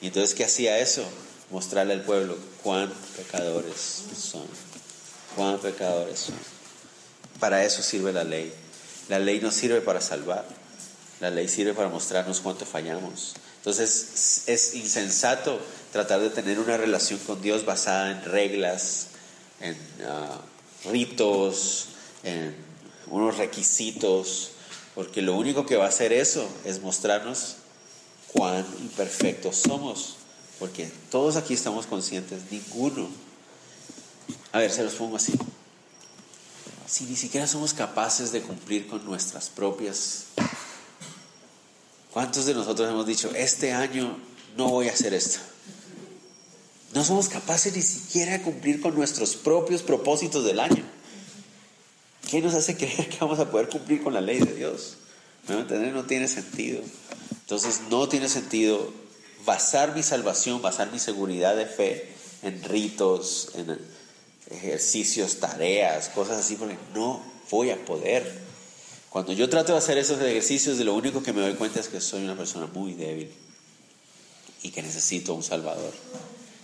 [0.00, 1.04] Y entonces, ¿qué hacía eso?
[1.52, 4.48] Mostrarle al pueblo cuán pecadores son
[5.36, 6.34] cuán pecadores son.
[7.40, 8.52] Para eso sirve la ley.
[9.08, 10.44] La ley no sirve para salvar.
[11.20, 13.34] La ley sirve para mostrarnos cuánto fallamos.
[13.58, 15.60] Entonces es insensato
[15.92, 19.08] tratar de tener una relación con Dios basada en reglas,
[19.60, 19.76] en
[20.06, 20.40] ah,
[20.90, 21.86] ritos,
[22.24, 22.56] en
[23.06, 24.50] unos requisitos,
[24.94, 27.56] porque lo único que va a hacer eso es mostrarnos
[28.32, 30.16] cuán imperfectos somos,
[30.62, 33.08] porque todos aquí estamos conscientes, ninguno
[34.52, 35.32] a ver, se los pongo así.
[36.86, 40.26] Si ni siquiera somos capaces de cumplir con nuestras propias...
[42.12, 44.16] ¿Cuántos de nosotros hemos dicho, este año
[44.56, 45.40] no voy a hacer esto?
[46.94, 50.84] No somos capaces ni siquiera de cumplir con nuestros propios propósitos del año.
[52.30, 54.98] ¿Qué nos hace creer que vamos a poder cumplir con la ley de Dios?
[55.48, 55.92] ¿Me entender?
[55.92, 56.82] No tiene sentido.
[57.40, 59.01] Entonces no tiene sentido
[59.44, 62.12] basar mi salvación, basar mi seguridad de fe
[62.42, 63.78] en ritos, en
[64.50, 68.40] ejercicios, tareas, cosas así, porque no voy a poder.
[69.10, 71.88] Cuando yo trato de hacer esos ejercicios, de lo único que me doy cuenta es
[71.88, 73.30] que soy una persona muy débil
[74.62, 75.92] y que necesito un salvador,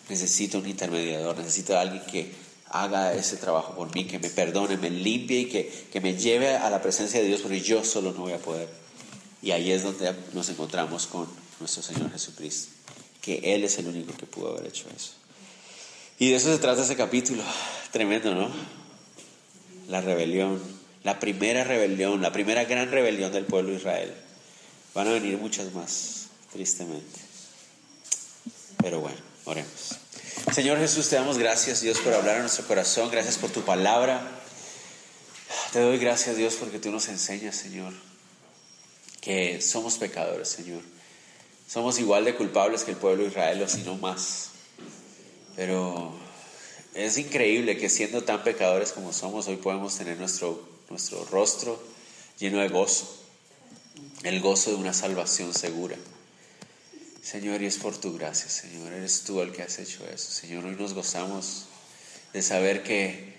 [0.09, 2.33] necesito un intermediador, necesito a alguien que
[2.71, 6.57] haga ese trabajo por mí, que me perdone, me limpie y que, que me lleve
[6.57, 8.69] a la presencia de Dios, porque yo solo no voy a poder.
[9.43, 11.29] Y ahí es donde nos encontramos con
[11.61, 12.73] nuestro Señor Jesucristo,
[13.21, 15.13] que Él es el único que pudo haber hecho eso.
[16.19, 17.43] Y de eso se trata ese capítulo.
[17.93, 18.51] Tremendo, ¿no?
[19.89, 20.61] La rebelión,
[21.05, 24.15] la primera rebelión, la primera gran rebelión del pueblo de Israel.
[24.95, 27.21] Van a venir muchas más, tristemente.
[28.83, 29.97] Pero bueno, oremos.
[30.53, 33.11] Señor Jesús, te damos gracias, Dios, por hablar a nuestro corazón.
[33.11, 34.21] Gracias por tu palabra.
[35.73, 37.93] Te doy gracias, Dios, porque tú nos enseñas, Señor,
[39.21, 40.81] que somos pecadores, Señor.
[41.69, 44.53] Somos igual de culpables que el pueblo de Israel, o si no más.
[45.55, 46.15] Pero
[46.95, 51.79] es increíble que siendo tan pecadores como somos, hoy podemos tener nuestro, nuestro rostro
[52.39, 53.07] lleno de gozo,
[54.23, 55.97] el gozo de una salvación segura.
[57.23, 60.31] Señor, y es por tu gracia, Señor, eres tú el que has hecho eso.
[60.31, 61.67] Señor, hoy nos gozamos
[62.33, 63.35] de saber que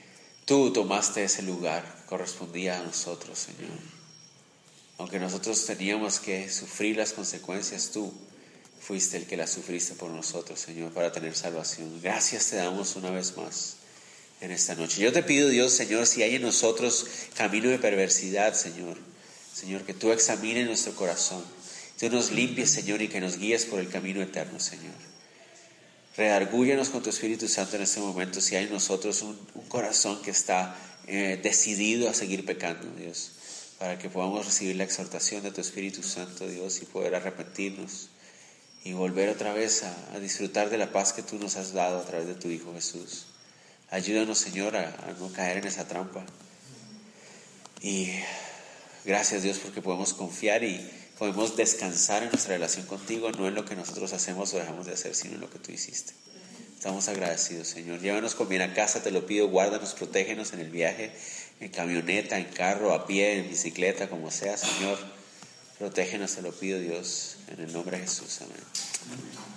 [0.46, 3.99] tú tomaste ese lugar, correspondía a nosotros, Señor.
[5.00, 8.14] Aunque nosotros teníamos que sufrir las consecuencias, tú
[8.82, 12.02] fuiste el que las sufriste por nosotros, Señor, para tener salvación.
[12.02, 13.78] Gracias te damos una vez más
[14.42, 15.02] en esta noche.
[15.02, 18.98] Yo te pido, Dios, Señor, si hay en nosotros camino de perversidad, Señor,
[19.54, 21.46] Señor, que tú examines nuestro corazón,
[21.98, 24.96] tú nos limpies, Señor, y que nos guíes por el camino eterno, Señor.
[26.18, 29.38] Redargúyanos con tu Espíritu Santo en este momento si hay en nosotros un,
[29.70, 30.76] corazón que está
[31.08, 33.32] eh, decidido a seguir pecando, Dios,
[33.80, 38.10] para que podamos recibir la exhortación de tu Espíritu Santo, Dios, y poder arrepentirnos
[38.84, 42.06] y volver otra vez a, disfrutar de la paz que tú nos has dado a
[42.06, 43.26] través de tu Hijo Jesús.
[43.90, 46.26] Ayúdanos, Señor, a no caer en esa trampa.
[47.82, 48.10] Y
[49.06, 53.66] gracias, Dios, porque podemos confiar y podemos descansar en nuestra relación contigo, no en lo
[53.66, 56.14] que nosotros hacemos o dejamos de hacer, sino en lo que tú hiciste.
[56.76, 58.00] Estamos agradecidos, Señor.
[58.00, 61.12] Llévanos con bien a casa, te lo pido, guárdanos, protégenos en el viaje,
[61.60, 64.98] en camioneta, en carro, a pie, en bicicleta, como sea, Señor.
[65.78, 68.42] Protégenos, te lo pido, Dios, en el nombre de Jesús.
[68.42, 69.49] Amén.